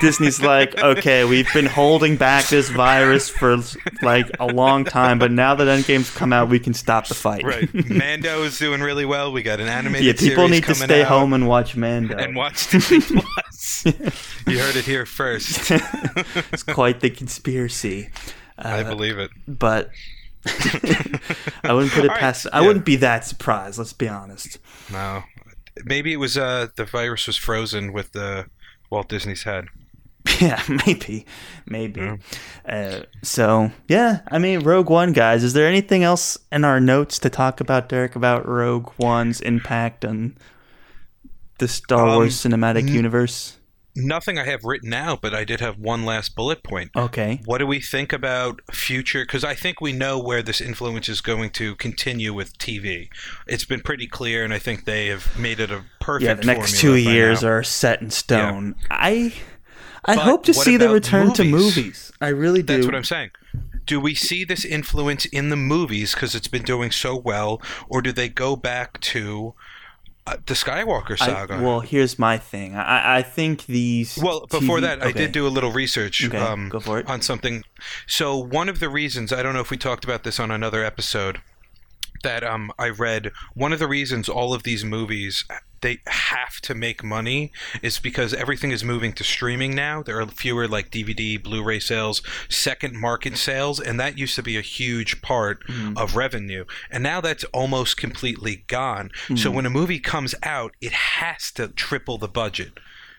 [0.00, 3.56] Disney's like, okay, we've been holding back this virus for
[4.02, 7.44] like a long time, but now that Endgame's come out, we can stop the fight.
[7.44, 7.68] Right.
[7.88, 9.32] Mando is doing really well.
[9.32, 11.08] We got an animated yeah, people need to stay out.
[11.08, 12.16] home and watch Mando.
[12.16, 13.22] and watch Disney Plus.
[13.86, 15.70] you heard it here first.
[16.52, 18.10] it's quite the conspiracy,
[18.58, 19.30] I believe it.
[19.46, 19.90] but
[21.64, 22.46] I wouldn't put it All right, past.
[22.52, 22.66] I yeah.
[22.66, 23.78] wouldn't be that surprised.
[23.78, 24.58] Let's be honest.
[24.92, 25.22] No,
[25.84, 28.46] maybe it was uh the virus was frozen with the
[28.90, 29.66] Walt Disney's head.
[30.40, 31.26] Yeah, maybe,
[31.66, 32.18] maybe.
[32.66, 35.44] Uh, so yeah, I mean, Rogue One, guys.
[35.44, 40.04] Is there anything else in our notes to talk about, Derek, about Rogue One's impact
[40.04, 40.36] on
[41.58, 43.58] the Star Um, Wars cinematic n- universe?
[43.96, 46.90] Nothing I have written out, but I did have one last bullet point.
[46.96, 47.40] Okay.
[47.44, 49.22] What do we think about future?
[49.22, 53.08] Because I think we know where this influence is going to continue with TV.
[53.46, 56.26] It's been pretty clear, and I think they have made it a perfect.
[56.26, 57.50] Yeah, the next two years now.
[57.50, 58.74] are set in stone.
[58.90, 59.32] I
[60.04, 61.76] I But hope to see the return to movies?
[61.76, 62.12] movies.
[62.20, 62.74] I really do.
[62.74, 63.30] That's what I'm saying.
[63.86, 68.02] Do we see this influence in the movies because it's been doing so well, or
[68.02, 69.54] do they go back to
[70.26, 71.60] uh, the Skywalker I- saga?
[71.62, 72.74] well, here's my thing.
[72.74, 74.18] I, I think these.
[74.20, 77.06] Well, before TV that, I did do a little research Okay, um, go for it.
[77.08, 77.62] on something.
[78.06, 80.84] So, one of the reasons, I don't know if we talked about this on another
[80.84, 81.40] episode,
[82.24, 85.44] that um, I read, one of the reasons all of these movies
[85.80, 87.52] they have to make money
[87.82, 90.02] is because everything is moving to streaming now.
[90.02, 94.56] There are fewer like DVD, Blu-ray sales, second market sales, and that used to be
[94.56, 95.98] a huge part Mm-hmm.
[95.98, 96.64] of revenue.
[96.90, 99.10] And now that's almost completely gone.
[99.28, 99.54] So Mm-hmm.
[99.54, 102.72] when a movie comes out, it has to triple the budget.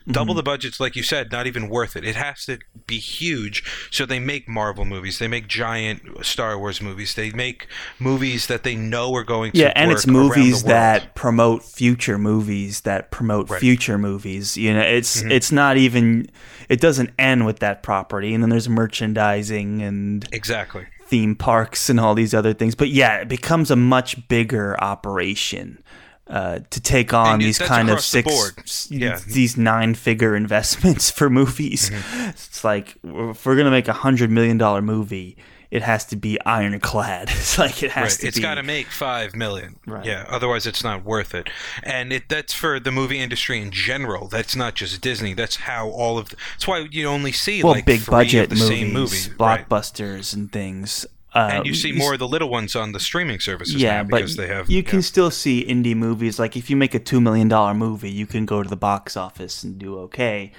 [0.08, 0.38] Double Mm-hmm.
[0.38, 2.04] the budget's like you said, not even worth it.
[2.06, 3.64] It has to be huge.
[3.92, 7.68] So they make Marvel movies, they make giant Star Wars movies, they make
[8.00, 12.82] movies that they know are going to Yeah, and it's movies that promote future movies
[12.82, 13.60] that promote Right.
[13.60, 14.56] future movies.
[14.58, 15.32] You know, it's Mm-hmm.
[15.32, 16.28] it's not even
[16.70, 20.86] it doesn't end with that property, and then there's merchandising and exactly.
[21.08, 22.76] theme parks and all these other things.
[22.76, 25.84] But yeah, it becomes a much bigger operation.
[26.28, 28.54] Uh, to take on And these kind of the six, board.
[28.90, 29.14] Yeah.
[29.14, 29.32] Mm-hmm.
[29.32, 31.92] these nine-figure investments for movies,
[32.30, 35.38] it's like if we're gonna make a hundred million dollar movie,
[35.70, 37.30] it has to be ironclad.
[37.36, 38.20] It's like it has Right.
[38.22, 39.76] to It's got to make five million.
[39.86, 40.04] Right.
[40.06, 40.26] Yeah.
[40.28, 41.48] Otherwise, it's not worth it.
[41.84, 44.28] And it that's for the movie industry in general.
[44.28, 45.34] That's not just Disney.
[45.36, 46.30] That's how all of.
[46.30, 49.18] The, that's why you only see well, like big budget the movies, same movie.
[49.40, 49.68] Right.
[49.70, 51.06] blockbusters, and things.
[51.36, 54.04] Uh, And you see more of the little ones on the streaming services yeah, now
[54.04, 54.70] but because they have.
[54.70, 55.04] you can yeah.
[55.04, 56.40] still see indie movies.
[56.40, 59.18] Like if you make a two million dollar movie, you can go to the box
[59.18, 60.54] office and do okay.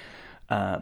[0.49, 0.79] Uh,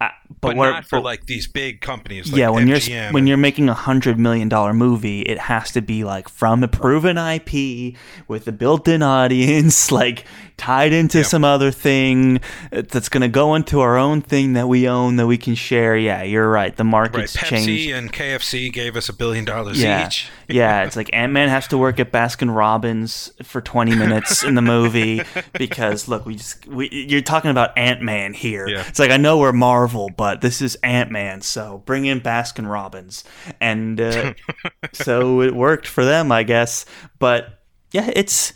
[0.00, 2.30] I- but, but not for but- like these big companies.
[2.30, 5.70] Like yeah, when MGM you're when you're making a hundred million dollar movie, it has
[5.72, 7.94] to be like from a proven IP
[8.28, 10.24] with a built-in audience, like
[10.58, 12.40] tied into some other thing
[12.72, 15.54] uh, that's going to go into our own thing that we own that we can
[15.54, 15.96] share.
[15.96, 16.74] Yeah, you're right.
[16.76, 17.90] The Right, market's Pepsi changed.
[17.90, 20.28] and KFC gave us a billion dollars Yeah, each.
[20.48, 20.84] yeah.
[20.84, 24.62] It's like Ant Man has to work at Baskin Robbins for 20 minutes in the
[24.62, 25.22] movie
[25.58, 28.66] because look, we just we, you're talking about Ant Man here.
[28.66, 28.84] Yeah.
[28.88, 32.70] It's like I know we're Marvel, but this is Ant Man, so bring in Baskin
[32.70, 33.24] Robbins,
[33.60, 34.34] and uh,
[34.92, 36.84] so it worked for them, I guess.
[37.18, 37.60] But
[37.92, 38.52] yeah, it's.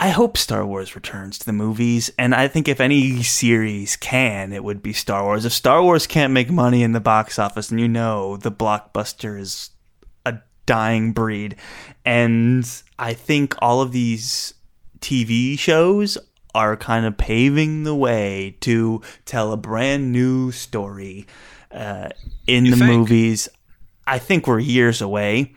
[0.00, 4.52] I hope Star Wars returns to the movies, and I think if any series can,
[4.52, 5.44] it would be Star Wars.
[5.44, 9.38] If Star Wars can't make money in the box office, and you know the blockbuster
[9.38, 9.70] is
[10.26, 11.54] a dying breed,
[12.04, 12.68] and
[12.98, 14.54] I think all of these
[14.98, 16.18] TV shows
[16.54, 21.26] are kind of paving the way to tell a brand new story.
[21.70, 22.10] uh,
[22.46, 22.90] in You the think?
[22.90, 23.48] movies.
[24.06, 25.54] I think we're years away,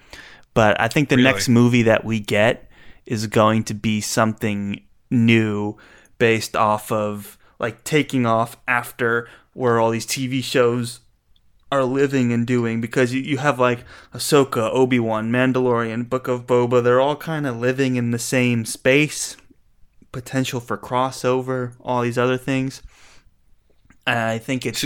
[0.53, 1.25] but I think the Really?
[1.29, 2.69] next movie that we get
[3.05, 4.81] is going to be something
[5.11, 5.75] new
[6.19, 11.01] based off of like taking off after where all these TV shows
[11.69, 13.83] are living and doing because you, you have like
[14.13, 16.81] Ahsoka, Obi Wan, Mandalorian, Book of Boba.
[16.81, 19.35] They're all kind of living in the same space.
[20.15, 22.81] Potential for crossover, all these other things.
[24.07, 24.85] And I think it's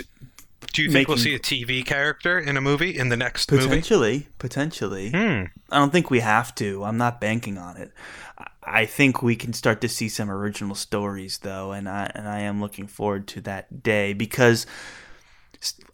[0.73, 3.63] Do you think we'll see a TV character in a movie in the next movie?
[3.65, 5.11] potentially, potentially.
[5.11, 5.43] Hmm.
[5.71, 6.83] I don't think we have to.
[6.83, 7.91] I'm not banking on it.
[8.37, 12.27] I- I think we can start to see some original stories though, and I and
[12.27, 14.67] I am looking forward to that day because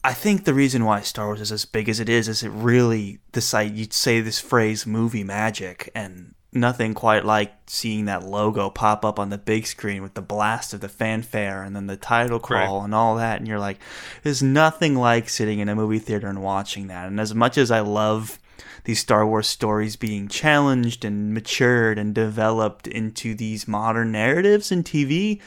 [0.03, 2.49] I think the reason why Star Wars is as big as it is is it
[2.49, 8.23] really this I you'd say this phrase movie magic and nothing quite like seeing that
[8.23, 11.87] logo pop up on the big screen with the blast of the fanfare and then
[11.87, 13.79] the title crawl and all that and you're like
[14.23, 17.07] there's nothing like sitting in a movie theater and watching that.
[17.07, 18.39] And as much as I love
[18.85, 24.83] these Star Wars stories being challenged and matured and developed into these modern narratives in
[24.83, 25.41] TV,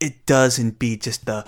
[0.00, 1.46] it doesn't beat just the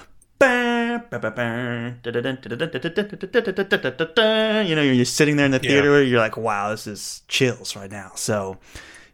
[4.69, 5.71] you know you're just sitting there in the Yeah.
[5.71, 8.59] theater you're like wow this is chills right now so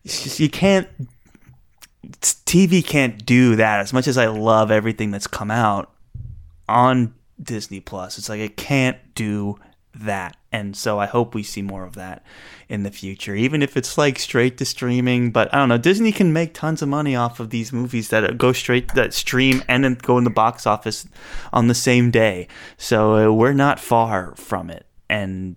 [0.05, 0.89] you can't
[2.21, 5.91] tv can't do that as much as i love everything that's come out
[6.69, 9.59] on disney plus it's like it can't do
[9.95, 10.37] that.
[10.53, 12.25] And so i hope we see more of that
[12.69, 15.31] in the future even if it's like straight to streaming.
[15.31, 18.39] But i don't know disney can make tons of money off of these movies that
[18.39, 21.07] go straight that stream and then go in the box office
[21.53, 22.49] on the same day.
[22.77, 24.87] So uh, we're not far from it.
[25.09, 25.57] And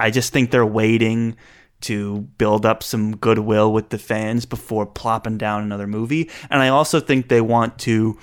[0.00, 1.36] i just think they're waiting
[1.82, 6.30] to build up some goodwill with the fans before plopping down another movie.
[6.50, 8.18] And i also think they want to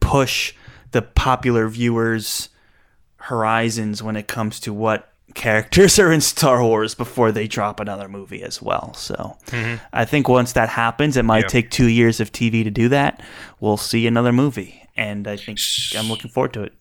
[0.00, 0.54] push
[0.92, 2.48] the popular viewers
[3.28, 8.08] horizons when it comes to what characters are in Star Wars before they drop another
[8.08, 8.94] movie as well.
[8.94, 9.84] So mm-hmm.
[9.92, 11.48] I think once that happens, it might Yeah.
[11.48, 13.22] take two years of TV to do that.
[13.60, 15.58] We'll see another movie, and I think
[15.94, 16.72] I'm looking forward to it.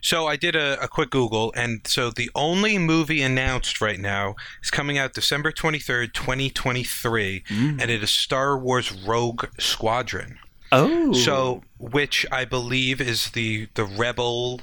[0.00, 4.36] So I did a, a quick Google, and so the only movie announced right now
[4.62, 7.80] is coming out December 23rd, 2023, mm.
[7.80, 10.38] and it is Star Wars Rogue Squadron.
[10.72, 14.60] Oh, So, which I believe is the the Rebel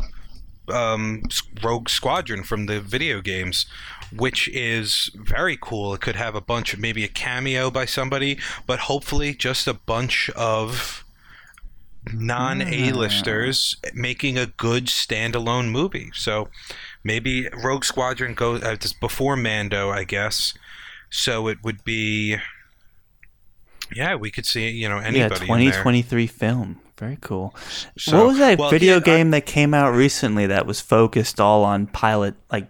[0.70, 1.24] um,
[1.64, 3.66] Rogue Squadron from the video games,
[4.16, 5.94] which is very cool.
[5.94, 9.74] It could have a bunch of maybe a cameo by somebody, but hopefully just a
[9.74, 11.04] bunch of
[12.12, 16.12] non A-listers making a good standalone movie.
[16.14, 16.50] So
[17.04, 20.54] maybe Rogue Squadron goes uh, before Mando, I guess.
[21.10, 22.38] So it would be.
[23.94, 25.72] Yeah, we could see you know yeah, anybody in there.
[25.72, 26.81] 2023 film.
[27.02, 27.56] Very cool.
[27.98, 30.80] So- what was that well, video yeah, I- game that came out recently that was
[30.80, 32.68] focused all on pilot like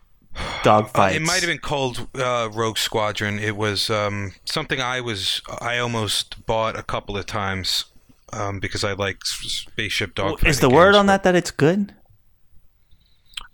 [0.62, 1.12] dogfights?
[1.12, 3.38] Uh, it might have been called uh, Rogue Squadron.
[3.38, 7.84] It was um, something I was I almost bought a couple of times
[8.32, 10.46] um, because I like spaceship dogfighting.
[10.48, 11.92] Is the word games, on that that it's good?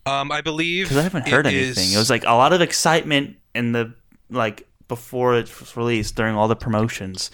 [0.07, 1.87] Um, I believe Because I haven't heard it anything.
[1.89, 3.95] is- It was like a lot of excitement in the
[4.31, 7.33] like before it was released during all the promotions,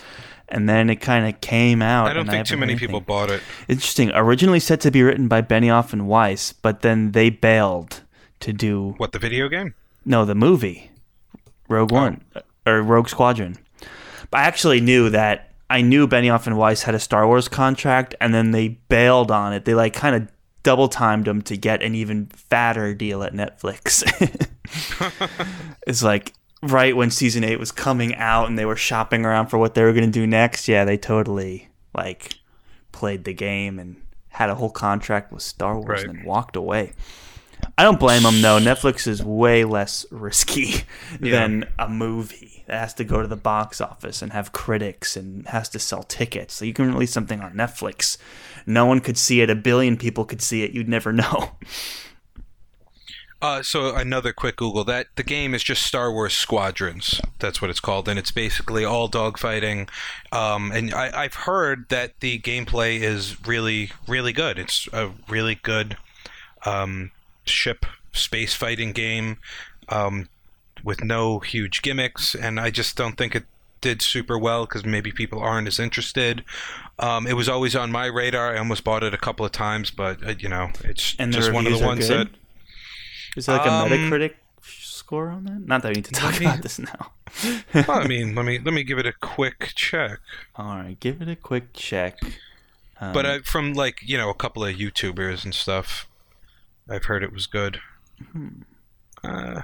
[0.49, 2.09] and then it kind of came out.
[2.09, 3.43] I don't and think too many heard people bought it.
[3.69, 4.11] Interesting.
[4.15, 8.03] Originally set to be written by Benioff and Weiss, but then they bailed
[8.41, 9.75] to do What the video game?
[10.05, 10.91] no the movie,
[11.69, 11.97] Rogue Oh.
[11.97, 13.57] One uh, or Rogue Squadron.
[14.31, 18.15] But I actually knew that I knew Benioff and Weiss had a Star Wars contract,
[18.21, 19.65] and then they bailed on it.
[19.65, 20.29] They like kind of
[20.63, 24.03] double timed them to get an even fatter deal at Netflix.
[25.87, 26.33] it's like
[26.63, 29.83] right when season eight was coming out, and they were shopping around for what they
[29.83, 30.69] were going to do next.
[30.69, 32.35] Yeah, they totally like
[32.93, 33.97] played the game and
[34.29, 36.09] had a whole contract with Star Wars Right.
[36.17, 36.93] and walked away.
[37.79, 38.59] I don't blame them though.
[38.59, 40.85] Netflix is way less risky
[41.21, 41.33] Yeah.
[41.41, 45.47] than a movie that has to go to the box office and have critics and
[45.49, 46.53] has to sell tickets.
[46.55, 48.19] So you can release something on Netflix.
[48.67, 49.49] No one could see it.
[49.51, 50.73] A billion people could see it.
[50.73, 51.53] You'd never know.
[53.43, 57.21] Uh, so another quick Google that the game is just Star Wars Squadrons.
[57.39, 59.89] That's what it's called, and it's basically all dogfighting.
[60.33, 64.59] Um, and I, I've heard that the gameplay is really, really good.
[64.59, 65.99] It's a really good
[66.65, 67.11] um,
[67.45, 69.37] ship space fighting game
[69.91, 70.29] um,
[70.83, 73.45] with no huge gimmicks, and I just don't think it
[73.83, 76.43] did super well because maybe people aren't as interested.
[76.99, 78.55] Um, it was always on my radar.
[78.55, 81.53] I almost bought it a couple of times, but uh, you know, it's And just
[81.53, 82.29] one of the ones good?
[82.29, 82.37] that.
[83.37, 85.61] Is there like a Um, Metacritic score on that?
[85.67, 87.13] Not that we need to talk me- about this now.
[87.75, 90.19] well, I mean, let me let me give it a quick check.
[90.57, 92.19] All right, give it a quick check.
[93.01, 96.09] Um, But I, from like you know a couple of YouTubers and stuff,
[96.89, 97.81] I've heard it was good.
[98.33, 98.63] Hmm.
[99.23, 99.63] Uh,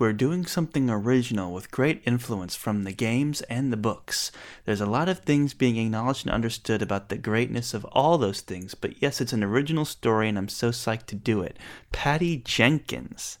[0.00, 4.32] We're doing something original with great influence from the games and the books.
[4.64, 8.40] There's a lot of things being acknowledged and understood about the greatness of all those
[8.40, 11.58] things, but yes, it's an original story and I'm so psyched to do it.
[11.92, 13.38] Patty Jenkins.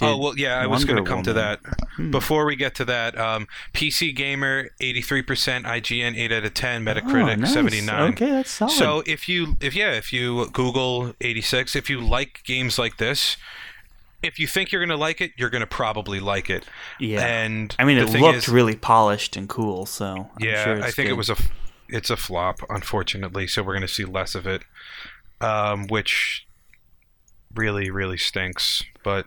[0.00, 1.58] oh well, yeah, I was going to come to Woman.
[1.98, 2.10] that.
[2.10, 6.54] Before we get to that, um, PC Gamer eighty three percent, IGN eight out of
[6.54, 7.52] ten, Metacritic Oh, nice.
[7.52, 8.12] seventy nine.
[8.14, 8.72] Okay, that's solid.
[8.72, 12.96] So if you if yeah if you Google eighty six, if you like games like
[12.96, 13.36] this,
[14.26, 16.64] if you think you're going to like it, you're going to probably like it.
[17.00, 17.24] yeah.
[17.24, 20.90] And I mean, it looked is- really polished and cool, so I'm yeah, sure I
[20.90, 21.36] think it was a
[21.88, 23.46] it's a flop, unfortunately.
[23.46, 24.62] So we're going to see less of it,
[25.40, 26.46] um, which
[27.54, 28.82] really really stinks.
[29.04, 29.26] But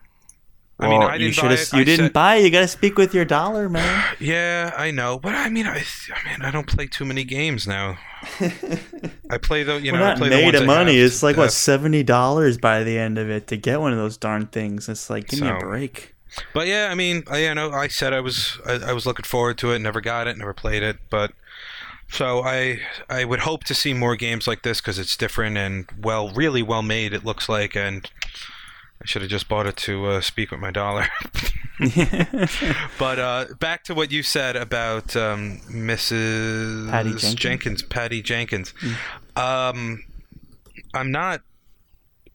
[0.82, 1.74] I mean, Well, I you didn't should buy have.
[1.74, 2.36] You I didn't said- buy.
[2.36, 2.44] it.
[2.46, 4.06] You got to speak with your dollar, man.
[4.20, 5.78] Yeah, I know, but I mean, I,
[6.14, 7.98] I mean, I don't play too many games now.
[9.30, 10.98] I play the, you We're know, I not play the made ones of money.
[10.98, 14.18] It's like what seventy dollars by the end of it to get one of those
[14.18, 14.90] darn things.
[14.90, 16.16] It's like give me a break.
[16.54, 19.24] But yeah, I mean, I you know, I said I was, I, I was looking
[19.26, 19.80] forward to it.
[19.80, 21.32] Never got it, never played it, but
[22.12, 25.88] so I, I would hope to see more games like this because it's different and
[26.02, 27.14] well, really well made.
[27.14, 28.10] It looks like, and
[29.02, 31.08] I should have just bought it to uh, speak with my dollar.
[32.98, 36.90] But uh, back to what you said about um, Mrs.
[36.90, 37.84] Patty Jenkins?
[37.84, 38.74] Patty Jenkins.
[39.38, 40.04] Um,
[40.94, 41.42] I'm not.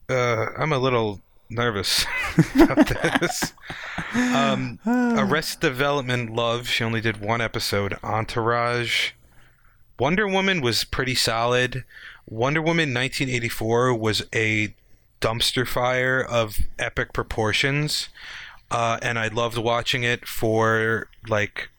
[0.08, 2.06] Uh, I'm a little nervous
[2.54, 3.52] about this.
[4.14, 6.68] Um, Arrested Development Love.
[6.68, 7.98] She only did one episode.
[8.02, 9.10] Entourage.
[9.98, 11.84] Wonder Woman was pretty solid.
[12.26, 14.74] Wonder Woman 1984 was a
[15.24, 18.08] dumpster fire of epic proportions,
[18.70, 21.70] uh, and I loved watching it for like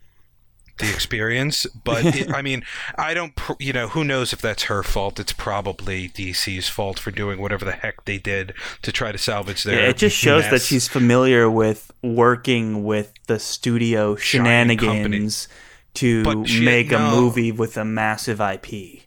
[0.79, 1.67] the experience.
[1.83, 2.63] But it, I mean,
[2.97, 5.19] I don't, pr- you know, who knows if that's her fault?
[5.19, 9.63] It's probably DC's fault for doing whatever the heck they did to try to salvage
[9.63, 9.79] their.
[9.79, 15.47] Yeah, it just shows that she's familiar with working with the studio shenanigans
[15.95, 19.04] to make a movie with a massive IP.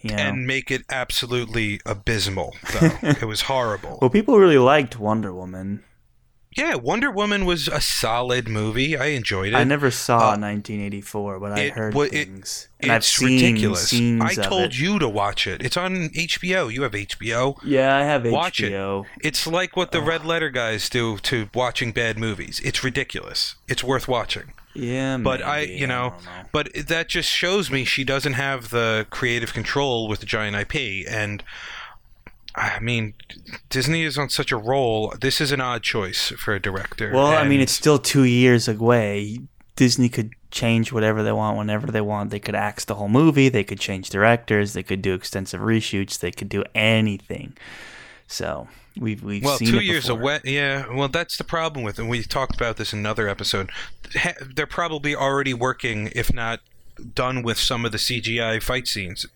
[0.00, 0.16] You know?
[0.22, 2.54] and make it absolutely abysmal.
[2.72, 3.98] Though it was horrible.
[4.00, 5.82] well, people really liked Wonder Woman.
[6.56, 8.96] Yeah, Wonder Woman was a solid movie.
[8.96, 9.54] I enjoyed it.
[9.56, 13.28] I never saw uh, 1984, but I it heard it- things, and I've it's seen
[13.54, 13.88] ridiculous.
[13.90, 14.78] scenes I told it.
[14.78, 15.62] you to watch it.
[15.62, 16.72] It's on HBO.
[16.72, 17.58] You have HBO.
[17.64, 18.72] Yeah, I have Watch it.
[18.72, 19.04] HBO.
[19.22, 22.60] It's like what the Red Letter guys do to watching bad movies.
[22.64, 23.56] It's ridiculous.
[23.68, 24.54] It's worth watching.
[24.78, 26.30] Yeah, But I, you know, don't know.
[26.52, 31.06] but that just shows me she doesn't have the creative control with the giant IP.
[31.08, 31.42] And
[32.54, 33.14] I mean,
[33.70, 35.14] Disney is on such a roll.
[35.20, 37.12] This is an odd choice for a director.
[37.12, 39.40] Well, I mean, it's still two years away.
[39.76, 42.30] Disney could change whatever they want whenever they want.
[42.30, 43.48] They could axe the whole movie.
[43.48, 44.72] They could change directors.
[44.72, 46.18] They could do extensive reshoots.
[46.18, 47.56] They could do anything.
[48.26, 48.66] So
[48.98, 50.40] we've we've well, seen two it years away.
[50.44, 53.70] Yeah, well, that's the problem with, and we talked about this in another episode.
[54.14, 56.60] Ha- They're probably already working, if not
[57.14, 59.26] done, with some of the CGI fight scenes,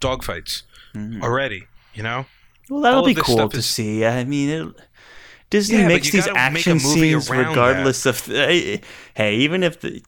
[0.00, 0.62] dog fights
[0.94, 1.22] Mhm.
[1.22, 1.66] already.
[1.94, 2.26] You know,
[2.68, 4.04] Well, that'll all be cool to is- see.
[4.06, 4.68] I mean, it,
[5.50, 8.24] Disney Yeah, makes these action scenes regardless of.
[8.26, 8.80] hey,
[9.18, 10.00] even if the,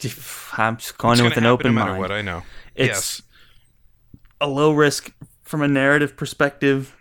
[0.56, 2.00] I'm just going in with an open no matter mind.
[2.00, 2.12] what.
[2.12, 2.44] I know.
[2.76, 3.22] It's yes,
[4.40, 5.10] a low risk
[5.42, 6.96] from a narrative perspective,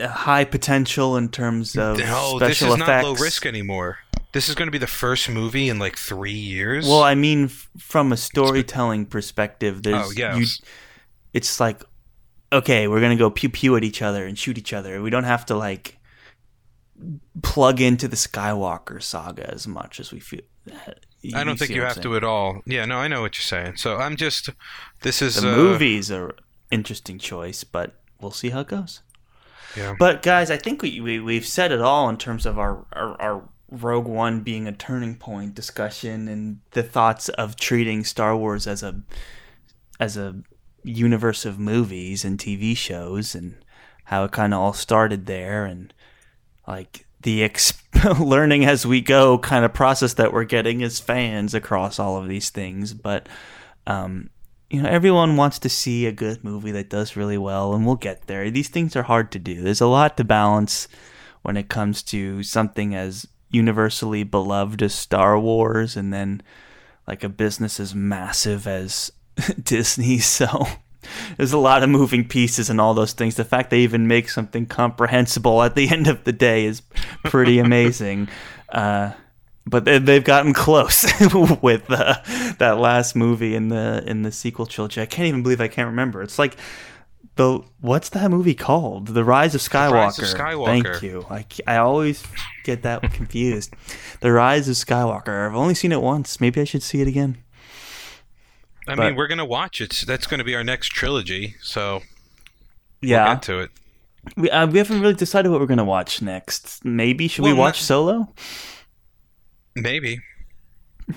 [0.00, 2.88] high potential in terms of no, this special is effects.
[2.88, 3.98] not low risk anymore.
[4.32, 6.86] This is going to be the first movie in like three years.
[6.86, 10.66] Well, I mean, f- from a storytelling perspective, there's oh yes, you,
[11.32, 11.82] it's like,
[12.52, 15.00] okay, we're gonna go pew pew at each other and shoot each other.
[15.00, 15.98] We don't have to like
[17.42, 20.42] plug into the Skywalker saga as much as we feel.
[21.34, 22.62] I don't think you have to at all.
[22.66, 23.76] Yeah, no, I know what you're saying.
[23.76, 24.50] So I'm just.
[25.02, 26.34] This is The uh, movies are
[26.70, 29.02] interesting choice, but we'll see how it goes.
[29.98, 33.20] But guys, I think we, we we've said it all in terms of our, our
[33.20, 38.66] our Rogue One being a turning point discussion and the thoughts of treating Star Wars
[38.66, 39.02] as a
[39.98, 40.36] as a
[40.84, 43.56] universe of movies and TV shows and
[44.04, 45.92] how it kind of all started there and
[46.66, 47.82] like the ex-
[48.20, 52.28] learning as we go kind of process that we're getting as fans across all of
[52.28, 52.94] these things.
[52.94, 53.28] But
[53.86, 54.30] um
[54.70, 57.96] you know everyone wants to see a good movie that does really well and we'll
[57.96, 58.50] get there.
[58.50, 59.62] These things are hard to do.
[59.62, 60.88] There's a lot to balance
[61.42, 66.42] when it comes to something as universally beloved as Star Wars and then
[67.06, 69.12] like a business as massive as
[69.62, 70.18] Disney.
[70.36, 70.66] So
[71.36, 73.36] there's a lot of moving pieces and all those things.
[73.36, 76.82] The fact they even make something comprehensible at the end of the day is
[77.24, 78.28] pretty amazing.
[78.68, 79.12] Uh
[79.66, 81.04] but they, they've gotten close
[81.62, 82.14] with uh,
[82.58, 85.00] that last movie in the in the sequel trilogy.
[85.00, 86.22] I can't even believe I can't remember.
[86.22, 86.56] It's like
[87.34, 89.08] the what's that movie called?
[89.08, 89.92] The Rise of Skywalker.
[89.92, 90.66] Rise of Skywalker.
[90.84, 91.26] Thank you.
[91.28, 92.24] I, I always
[92.64, 93.74] get that confused.
[94.20, 95.48] The Rise of Skywalker.
[95.48, 96.40] I've only seen it once.
[96.40, 97.38] Maybe I should see it again.
[98.88, 100.04] I But- mean, we're gonna watch it.
[100.06, 101.56] That's gonna be our next trilogy.
[101.60, 102.02] So
[103.02, 103.70] Yeah, get to it.
[104.36, 106.84] we uh, we haven't really decided what we're gonna watch next.
[106.84, 108.28] Maybe should we Well, watch not- Solo?
[109.76, 110.20] Maybe.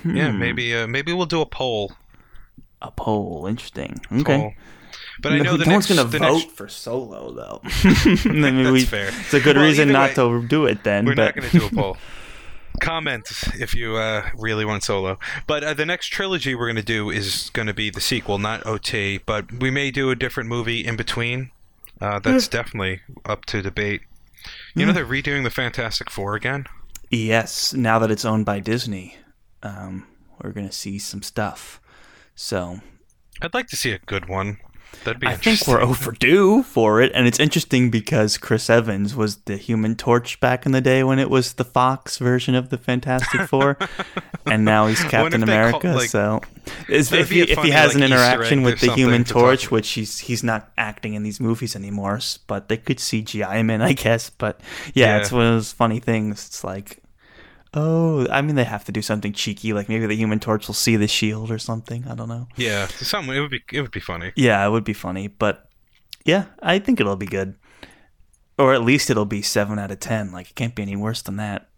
[0.04, 0.38] Yeah, Hmm.
[0.38, 0.74] maybe.
[0.74, 1.92] Uh, maybe we'll do a poll.
[2.82, 3.46] A poll.
[3.48, 4.00] Interesting.
[4.12, 4.38] Okay.
[4.38, 4.52] poll.
[5.22, 5.90] But I know no, the no next.
[5.90, 7.60] one's gonna vote next- for Solo though.
[7.84, 9.08] That's we- fair.
[9.08, 11.04] It's a good Well, reason not way, to do it then.
[11.04, 11.96] We're but not going to do a poll.
[12.80, 15.18] Comment if you uh, really want solo.
[15.46, 18.38] But uh, the next trilogy we're going to do is going to be the sequel,
[18.38, 19.18] not OT.
[19.18, 21.50] But we may do a different movie in between.
[22.00, 24.02] Uh, that's definitely up to debate.
[24.74, 26.64] You know they're redoing the Fantastic Four again.
[27.10, 29.16] Yes, now that it's owned by Disney,
[29.62, 30.06] um,
[30.42, 31.80] we're gonna see some stuff.
[32.34, 32.80] So
[33.42, 34.58] I'd like to see a good one.
[35.04, 35.28] That'd be.
[35.28, 39.94] I think we're overdue for it, and it's interesting because Chris Evans was the Human
[39.94, 43.78] Torch back in the day when it was the Fox version of the Fantastic Four,
[44.46, 45.88] and now he's Captain they call- America.
[45.92, 46.40] like- so,
[46.88, 49.88] Is- if a if he has like, an interaction with the Human to Torch, which
[49.90, 53.92] he's he's not acting in these movies anymore, but they could CGI him in, I
[53.92, 54.28] guess.
[54.28, 54.60] But
[54.92, 55.18] yeah, Yeah.
[55.18, 56.46] it's one of those funny things.
[56.46, 56.99] It's like.
[57.72, 60.74] Oh, I mean, they have to do something cheeky, like maybe the Human Torch will
[60.74, 62.04] see the shield or something.
[62.08, 62.48] I don't know.
[62.56, 63.34] Yeah, something.
[63.34, 63.62] It would be.
[63.72, 64.32] It would be funny.
[64.34, 65.68] Yeah, it would be funny, but
[66.24, 67.54] yeah, I think it'll be good.
[68.58, 70.32] Or at least it'll be 7 out of 10.
[70.32, 71.68] Like it can't be any worse than that.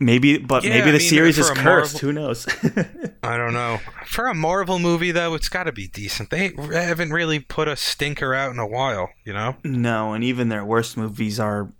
[0.00, 2.46] Maybe but Yeah, maybe I the mean, series is cursed, Marvel- who knows.
[3.22, 3.78] I don't know.
[4.06, 6.30] For a Marvel movie, though, it's got to be decent.
[6.30, 9.10] They haven't really put a stinker out in a while.
[9.24, 9.56] You know.
[9.64, 11.72] no, and even their worst movies are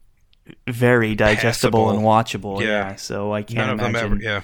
[0.67, 2.61] very digestible and watchable.
[2.61, 2.67] Yeah.
[2.67, 2.97] Yeah.
[2.97, 4.23] so I can't of them imagine ever.
[4.23, 4.43] Yeah.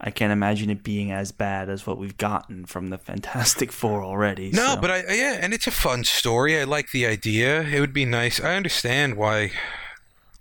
[0.00, 4.04] I can't imagine it being as bad as what we've gotten from the Fantastic 4
[4.04, 4.50] already.
[4.52, 4.80] No, so.
[4.80, 6.58] but I yeah, and it's a fun story.
[6.58, 7.62] I like the idea.
[7.62, 8.40] It would be nice.
[8.40, 9.50] I understand why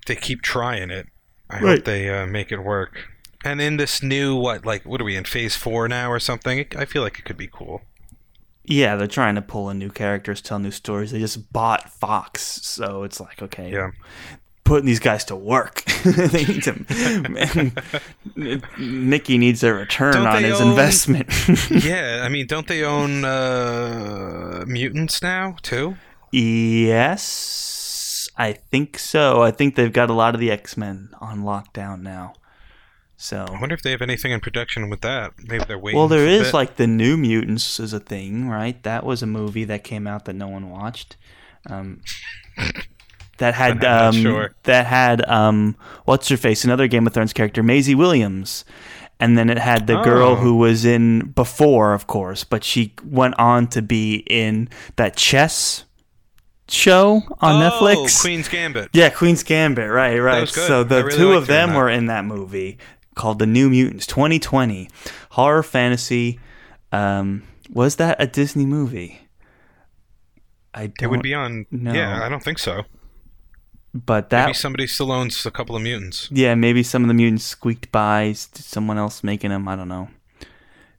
[0.06, 1.08] they keep trying it.
[1.50, 3.10] I hope they uh, make it work.
[3.44, 6.66] And in this new what like what are we in phase four now or something?
[6.78, 7.82] I feel like it could be cool.
[8.66, 11.12] Yeah, they're trying to pull in new characters, tell new stories.
[11.12, 13.92] They just bought Fox, so it's like okay, Yeah.
[14.68, 15.84] Putting these guys to work.
[16.04, 16.74] they need to.
[17.30, 17.72] Man,
[18.78, 21.28] Mickey needs a return Don't on his own- investment.
[21.72, 25.96] yeah, I mean, don't they own uh, mutants now too?
[26.32, 29.42] yes, I think so.
[29.42, 32.34] I think they've got a lot of the X Men on lockdown now.
[33.20, 35.32] So, I wonder if they have anything in production with that.
[35.44, 35.98] Maybe they're waiting.
[35.98, 38.82] well, there is like the New Mutants is a thing, right?
[38.84, 41.18] That was a movie that came out that no one watched.
[41.68, 42.02] Um,
[43.38, 44.56] that had um, sure.
[44.64, 45.76] that had um,
[46.06, 48.66] what's her face, another Game of Thrones character, Maisie Williams,
[49.20, 50.36] and then it had the girl Oh.
[50.36, 55.86] who was in before, of course, but she went on to be in that chess
[56.70, 58.22] show on oh, Netflix.
[58.22, 58.90] Queen's Gambit.
[58.94, 59.90] Yeah, Queen's Gambit.
[59.90, 60.48] Right, right.
[60.48, 62.78] So the really two of them were in that movie
[63.16, 64.90] called The New Mutants 2020.
[65.32, 66.40] Horror fantasy.
[66.92, 69.22] Um, was that a Disney movie?
[70.74, 71.66] I don't, It would be on.
[71.72, 71.94] No.
[71.94, 72.84] Yeah, I don't think so.
[74.06, 76.30] But that Maybe somebody still owns a couple of mutants.
[76.32, 79.68] yeah, maybe some of the mutants squeaked by someone else making them.
[79.68, 80.10] I don't know.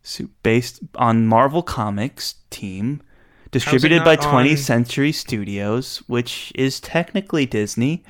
[0.02, 3.02] So based on Marvel Comics team,
[3.50, 8.02] distributed by 20th on- Century Studios, which is technically Disney.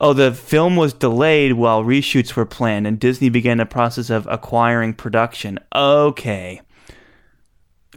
[0.00, 4.26] Oh, the film was delayed while reshoots were planned, and Disney began the process of
[4.26, 5.60] acquiring production.
[5.74, 6.60] Okay.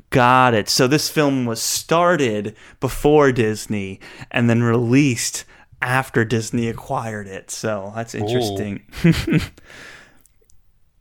[0.09, 0.69] Got it.
[0.69, 3.99] So this film was started before Disney
[4.31, 5.45] and then released
[5.81, 7.51] after Disney acquired it.
[7.51, 8.83] So that's interesting.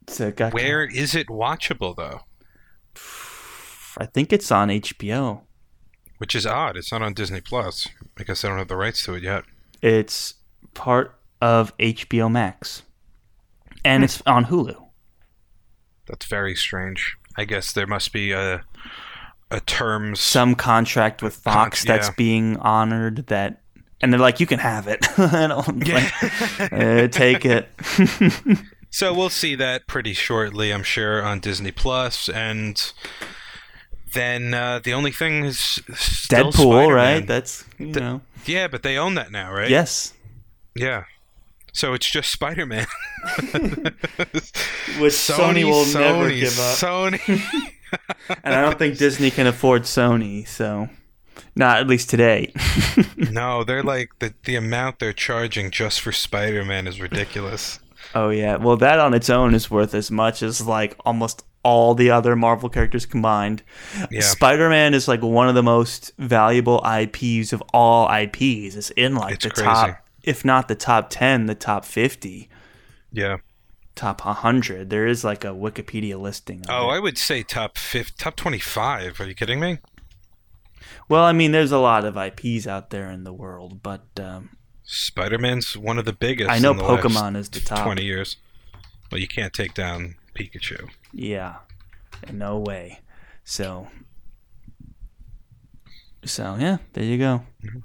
[0.09, 2.21] so got Where is it watchable though?
[3.97, 5.43] I think it's on HBO.
[6.19, 6.77] Which is odd.
[6.77, 7.89] It's not on Disney Plus.
[8.19, 9.45] I guess they don't have the rights to it yet.
[9.81, 10.35] It's
[10.75, 12.83] part of HBO Max.
[13.85, 14.05] And hmm.
[14.05, 14.89] it's on Hulu.
[16.07, 17.17] That's very strange.
[17.39, 18.65] I guess there must be a
[19.51, 20.21] a terms.
[20.21, 22.15] Some contract with Fox Con- that's yeah.
[22.19, 23.63] being honored that
[24.01, 25.07] and they're like, you can have it.
[25.19, 26.11] I don't Yeah.
[26.61, 27.69] like, uh, take it.
[28.91, 32.93] so we'll see that pretty shortly, I'm sure, on Disney Plus, and
[34.15, 35.81] then uh, the only thing is
[36.31, 36.89] Deadpool, Spider-Man.
[36.95, 37.27] right?
[37.27, 38.21] That's you know.
[38.47, 39.69] yeah, but they own that now, right?
[39.71, 40.13] Yes.
[40.77, 41.05] Yeah.
[41.73, 42.87] So it's just Spider-Man.
[44.99, 46.77] Which Sony, will never Sony, give up.
[46.77, 47.69] Sony.
[48.45, 50.89] and I don't think Disney can afford Sony, so
[51.55, 52.53] not at least today.
[53.17, 57.79] no, they're like the the amount they're charging just for Spider-Man is ridiculous.
[58.15, 58.57] oh yeah.
[58.57, 62.35] Well, that on its own is worth as much as like almost all the other
[62.37, 63.63] Marvel characters combined.
[64.11, 64.21] Yeah.
[64.21, 68.75] Spider Man is like one of the most valuable IPs of all IPs.
[68.77, 69.67] It's in like It's the crazy.
[69.67, 69.99] top,
[70.29, 72.49] if not the top 10, the top 50,
[73.13, 73.39] Yeah.
[73.95, 74.91] top 100.
[74.91, 76.65] There is like a Wikipedia listing.
[76.69, 76.95] Oh, it.
[76.97, 79.21] I would say top fifth, top twenty-five.
[79.21, 79.79] Are you kidding me?
[81.09, 84.51] well, I mean, there's a lot of IPs out there in the world, but um,
[84.85, 86.51] Spider-Man's one of the biggest.
[86.51, 87.85] I know in the last Pokemon is the top.
[87.85, 88.37] Twenty years.
[89.11, 90.89] Well, you can't take down Pikachu.
[91.13, 91.57] Yeah,
[92.31, 93.01] no way.
[93.45, 93.89] So,
[96.25, 97.43] so yeah, there you go.
[97.65, 97.79] Mm-hmm.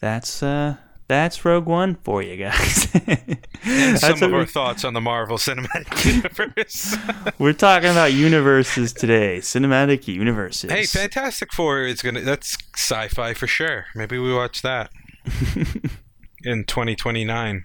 [0.00, 0.76] That's uh,
[1.08, 2.88] that's Rogue One for you guys.
[4.00, 6.04] Some of our thoughts on the Marvel Cinematic
[6.38, 6.96] Universe.
[7.38, 10.70] We're talking about universes today, cinematic universes.
[10.70, 12.20] hey, Fantastic Four is gonna.
[12.20, 13.86] That's sci-fi for sure.
[13.94, 14.90] Maybe we watch that
[16.44, 17.64] in 2029.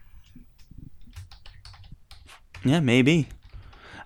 [2.63, 3.27] Yeah, maybe.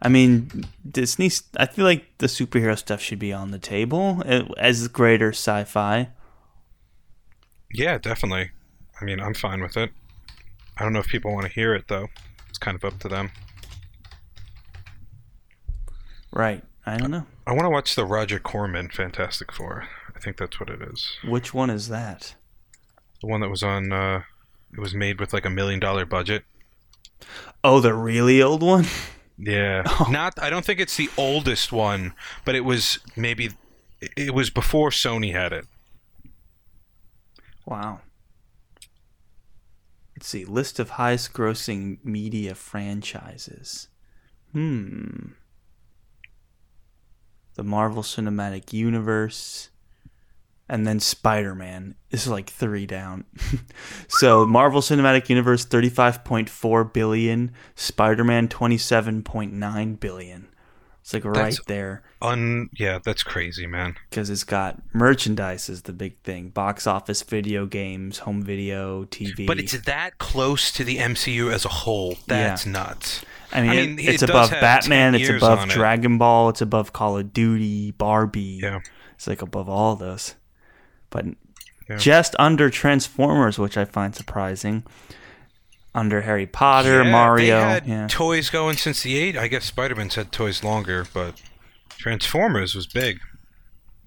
[0.01, 1.29] I mean, Disney.
[1.57, 6.09] I feel like the superhero stuff should be on the table uh, as greater sci-fi.
[7.77, 8.51] Yeah, definitely.
[9.01, 9.91] I mean, I'm fine with it.
[10.77, 12.07] I don't know if people want to hear it though.
[12.49, 13.31] It's kind of up to them.
[16.31, 16.63] Right.
[16.85, 17.25] I don't know.
[17.47, 19.87] I want to watch the Roger Corman Fantastic Four.
[20.15, 21.17] I think that's what it is.
[21.23, 22.35] Which one is that?
[23.21, 23.91] The one that was on.
[23.91, 24.21] Uh,
[24.73, 26.43] it was made with like a million dollar budget.
[27.63, 28.85] Oh, the really old one.
[29.37, 30.41] Yeah, not.
[30.41, 32.13] I don't think it's the oldest one,
[32.45, 33.49] but it was maybe.
[34.15, 35.65] It was before Sony had it.
[37.65, 38.01] Wow.
[40.15, 40.45] Let's see.
[40.45, 43.89] List of highest grossing media franchises.
[44.53, 45.33] Hmm.
[47.55, 49.69] The Marvel Cinematic Universe.
[50.67, 53.25] And then Spider Man is like three down.
[54.07, 59.93] so Marvel Cinematic Universe thirty five point four billion, Spider Man twenty seven point nine
[59.93, 60.47] billion.
[61.05, 62.67] It's like right That's- there Un.
[62.73, 63.95] Yeah, that's crazy, man.
[64.09, 69.45] because it's got merchandise is the big thing box office video games home video tv
[69.45, 72.15] But it's that close to the MCU as a whole.
[72.25, 73.23] That's nuts.
[73.51, 75.73] i mean, I it- it's it above batman it's above on it.
[75.73, 78.79] dragon ball it's above call of duty barbie Yeah.
[79.13, 80.33] it's like above all those
[81.11, 81.25] but
[81.87, 81.97] Yeah.
[81.97, 84.83] just under transformers which i find surprising
[85.95, 89.35] under harry potter Yeah, mario They had yeah toys going since the eight.
[89.37, 91.41] I guess Spider-Man's had toys longer, but
[91.89, 93.19] Transformers was big.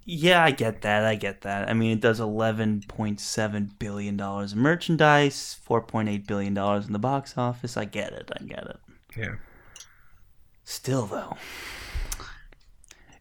[0.04, 1.04] Yeah, I get that.
[1.04, 1.68] I get that.
[1.68, 6.54] I mean, it does eleven point seven billion dollars in merchandise, four point eight billion
[6.54, 7.76] dollars in the box office.
[7.76, 8.30] I get it.
[8.38, 8.76] I get it.
[9.16, 9.34] Yeah.
[10.64, 11.36] Still, though,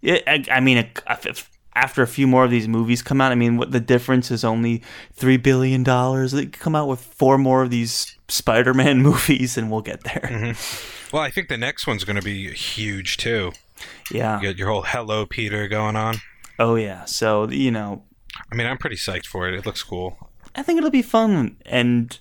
[0.01, 3.35] it, I, I mean, if- after a few more of these movies come out, I
[3.35, 4.81] mean, what the difference is only
[5.13, 6.31] three billion dollars.
[6.31, 10.27] They come out with four more of these Spider-Man movies, and we'll get there.
[10.27, 11.15] Mm-hmm.
[11.15, 13.51] Well, I think the next one's going to be huge too.
[14.11, 14.41] Yeah.
[14.41, 16.17] You got your whole "Hello, Peter" going on.
[16.57, 17.05] Oh yeah.
[17.05, 18.03] So you know,
[18.51, 19.53] I mean, I'm pretty psyched for it.
[19.53, 20.17] It looks cool.
[20.55, 22.19] I think it'll be fun, and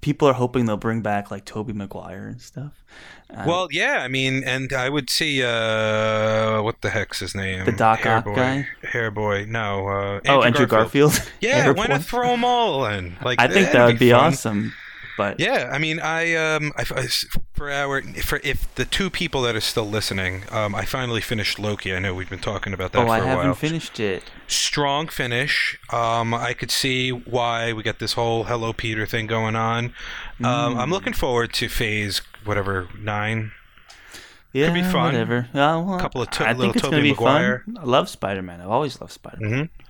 [0.00, 2.84] people are hoping they'll bring back like Tobey Maguire and stuff.
[3.30, 7.64] Um, Well, yeah, I mean, and I would see uh, what the heck's his name?
[7.64, 8.36] The Doc Ock Hairboy.
[8.36, 8.68] guy?
[8.84, 9.48] Hairboy.
[9.48, 9.88] No.
[9.88, 11.12] Uh, oh, Andrew Garfield.
[11.40, 13.16] Yeah, why not throw them all in?
[13.22, 14.24] Like, I think that would be fun.
[14.32, 14.72] awesome.
[15.18, 17.08] But Yeah, I mean, I um, I, I-
[17.52, 21.58] for our for if the two people that are still listening, um, I finally finished
[21.58, 21.92] Loki.
[21.94, 23.54] I know we've been talking about that oh, for I a haven't while.
[23.54, 24.22] finished it.
[24.46, 25.76] Strong finish.
[25.92, 29.86] Um, I could see why we got this whole Hello Peter thing going on.
[30.40, 30.78] Um, Mm.
[30.78, 33.50] I'm looking forward to phase whatever nine.
[34.52, 35.06] Yeah, be fun.
[35.12, 35.48] Whatever.
[35.52, 37.62] Uh, well, Couple of to- I little think it's Tobey gonna be Maguire.
[37.66, 37.78] fun.
[37.80, 38.60] I love Spider-Man.
[38.62, 39.58] I've always loved Spider-Man.
[39.58, 39.84] hmm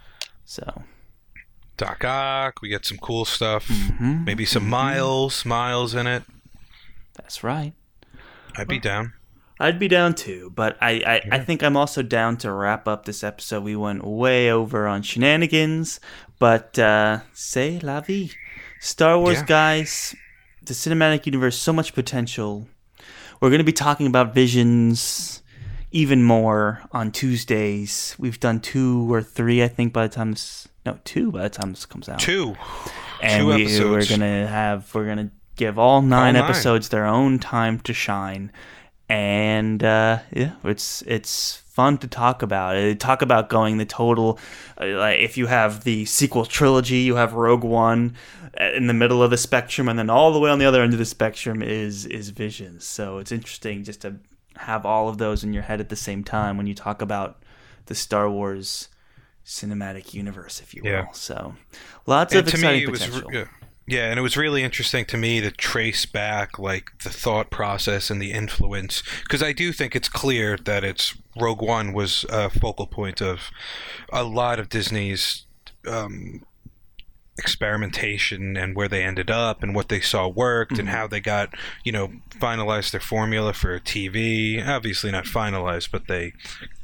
[0.46, 0.82] So
[1.78, 2.60] Doc Ock.
[2.60, 3.66] We get some cool stuff.
[3.68, 5.44] mhm, Maybe some Miles.
[5.46, 6.24] Miles in it.
[7.16, 7.72] that's right.
[8.56, 9.14] I'd be down.
[9.60, 13.05] I'd be down too, but I, I, I think I'm also down to wrap up
[13.06, 13.64] this episode.
[13.64, 15.98] We went way over on shenanigans,
[16.38, 18.30] but uh, say la vie.
[18.80, 19.44] Star Wars Yeah.
[19.46, 20.14] guys,
[20.62, 22.68] the cinematic universe, so much potential.
[23.40, 25.42] We're going to be talking about visions
[25.90, 28.14] even more on Tuesdays.
[28.18, 31.51] We've done two or three, I think, by the time this no two by the
[31.51, 32.56] time this comes out Two.
[33.23, 34.10] and Two we, episodes.
[34.10, 36.43] we're gonna have we're gonna give all nine, nine.
[36.44, 38.52] episodes their own time to shine
[39.09, 44.39] and uh, yeah it's it's fun to talk about it talk about going the total
[44.81, 48.15] uh, like if you have the sequel trilogy you have rogue one
[48.60, 50.82] uh, in the middle of the spectrum and then all the way on the other
[50.82, 54.16] end of the spectrum is is visions so it's interesting just to
[54.56, 57.43] have all of those in your head at the same time when you talk about
[57.86, 58.89] the star wars
[59.48, 61.06] cinematic universe if you will Yeah.
[61.12, 61.54] so
[62.06, 63.44] lots And of exciting me, it was potential yeah,
[63.86, 68.10] Yeah, and it was really interesting to me to trace back like the thought process
[68.10, 72.50] and the influence because I do think it's clear that it's Rogue One was a
[72.50, 73.50] focal point of
[74.12, 75.46] a lot of Disney's
[75.86, 76.44] um,
[77.38, 81.54] experimentation and where they ended up and what they saw worked and how they got
[81.84, 82.08] you know
[82.38, 84.62] finalized their formula for TV.
[84.66, 86.32] Obviously not finalized, but they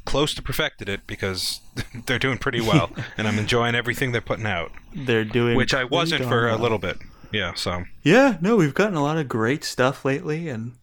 [0.05, 1.61] close to perfected it because
[2.07, 5.85] they're doing pretty well, and I'm enjoying everything they're putting out, They're doing which I
[5.85, 6.99] wasn't for a little bit.
[7.33, 10.75] Yeah, so Yeah, no, we've gotten a lot of great stuff lately, and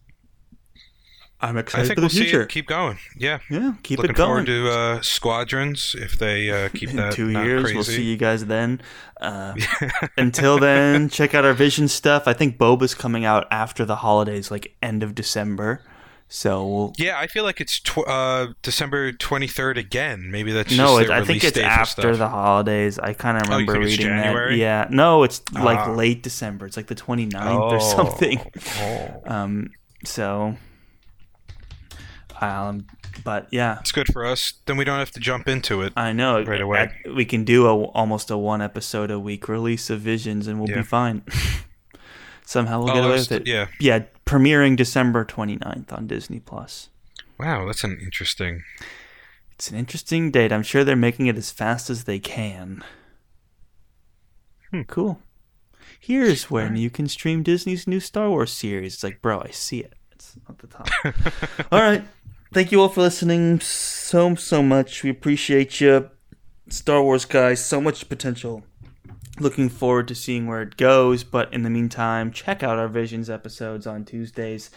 [1.40, 2.44] I'm I excited think for we'll the see future.
[2.46, 2.98] keep going.
[3.18, 3.38] Yeah.
[3.50, 4.44] yeah, keep Looking it going.
[4.46, 7.74] Looking forward to uh, Squadrons if they uh, keep In that two years, crazy.
[7.74, 8.80] we'll see you guys then.
[9.22, 9.54] Uh,
[10.16, 12.26] until then, check out our Vision stuff.
[12.26, 15.80] I think Boba's coming out after the holidays, like end of December.
[16.34, 20.30] So we'll, Yeah, I feel like it's tw- uh, December 23rd again.
[20.30, 22.98] Maybe that's no, just it, their I think it's after the holidays.
[22.98, 24.54] I kind of Oh, you remember think it's reading that.
[24.56, 25.92] Yeah, no, it's like Ah.
[25.92, 26.64] late December.
[26.64, 28.40] It's like the 29th or Oh, something.
[28.78, 29.22] oh.
[29.26, 29.72] Um,
[30.06, 30.56] so,
[32.40, 32.86] um,
[33.24, 34.54] but yeah, It's good for us.
[34.64, 35.92] Then we don't have to jump into it.
[35.96, 36.42] I know.
[36.42, 36.78] Right away.
[37.04, 40.58] At- we can do a almost a one episode a week release of Visions, and
[40.58, 40.76] we'll Yeah.
[40.78, 41.24] be fine.
[42.46, 43.46] Somehow we'll Oh, get away with it.
[43.46, 43.66] yeah.
[43.78, 44.00] yeah,
[44.32, 46.88] premiering December 29th on Disney Plus.
[47.38, 48.62] Wow, that's an interesting.
[49.52, 50.52] It's an interesting date.
[50.52, 52.82] I'm sure they're making it as fast as they can.
[54.70, 54.82] Hmm.
[54.82, 55.20] Cool.
[56.00, 58.94] Here's when you can stream Disney's new Star Wars series.
[58.94, 59.92] It's like, bro, I see it.
[60.12, 60.88] It's at the top.
[61.70, 62.02] all right.
[62.54, 65.02] Thank you all for listening so, so much.
[65.02, 66.08] We appreciate you.
[66.70, 68.64] Star Wars guys, so much potential.
[69.40, 71.24] Looking forward to seeing where it goes.
[71.24, 74.70] But in the meantime, check out our Visions episodes on Tuesdays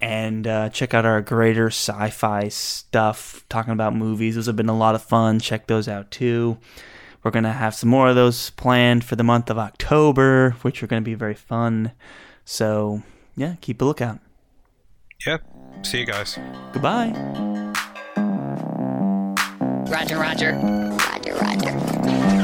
[0.00, 4.76] and uh, check out our greater sci-fi stuff talking about movies those have been a
[4.76, 6.56] lot of fun check those out too
[7.24, 10.84] we're going to have some more of those planned for the month of october which
[10.84, 11.90] are going to be very fun
[12.44, 13.02] so
[13.34, 14.20] yeah keep a lookout
[15.26, 15.38] Yeah.
[15.82, 16.38] See you guys.
[16.72, 17.10] goodbye
[19.90, 20.52] Roger, Roger.
[20.52, 21.72] Roger, Roger.
[21.72, 22.37] Roger,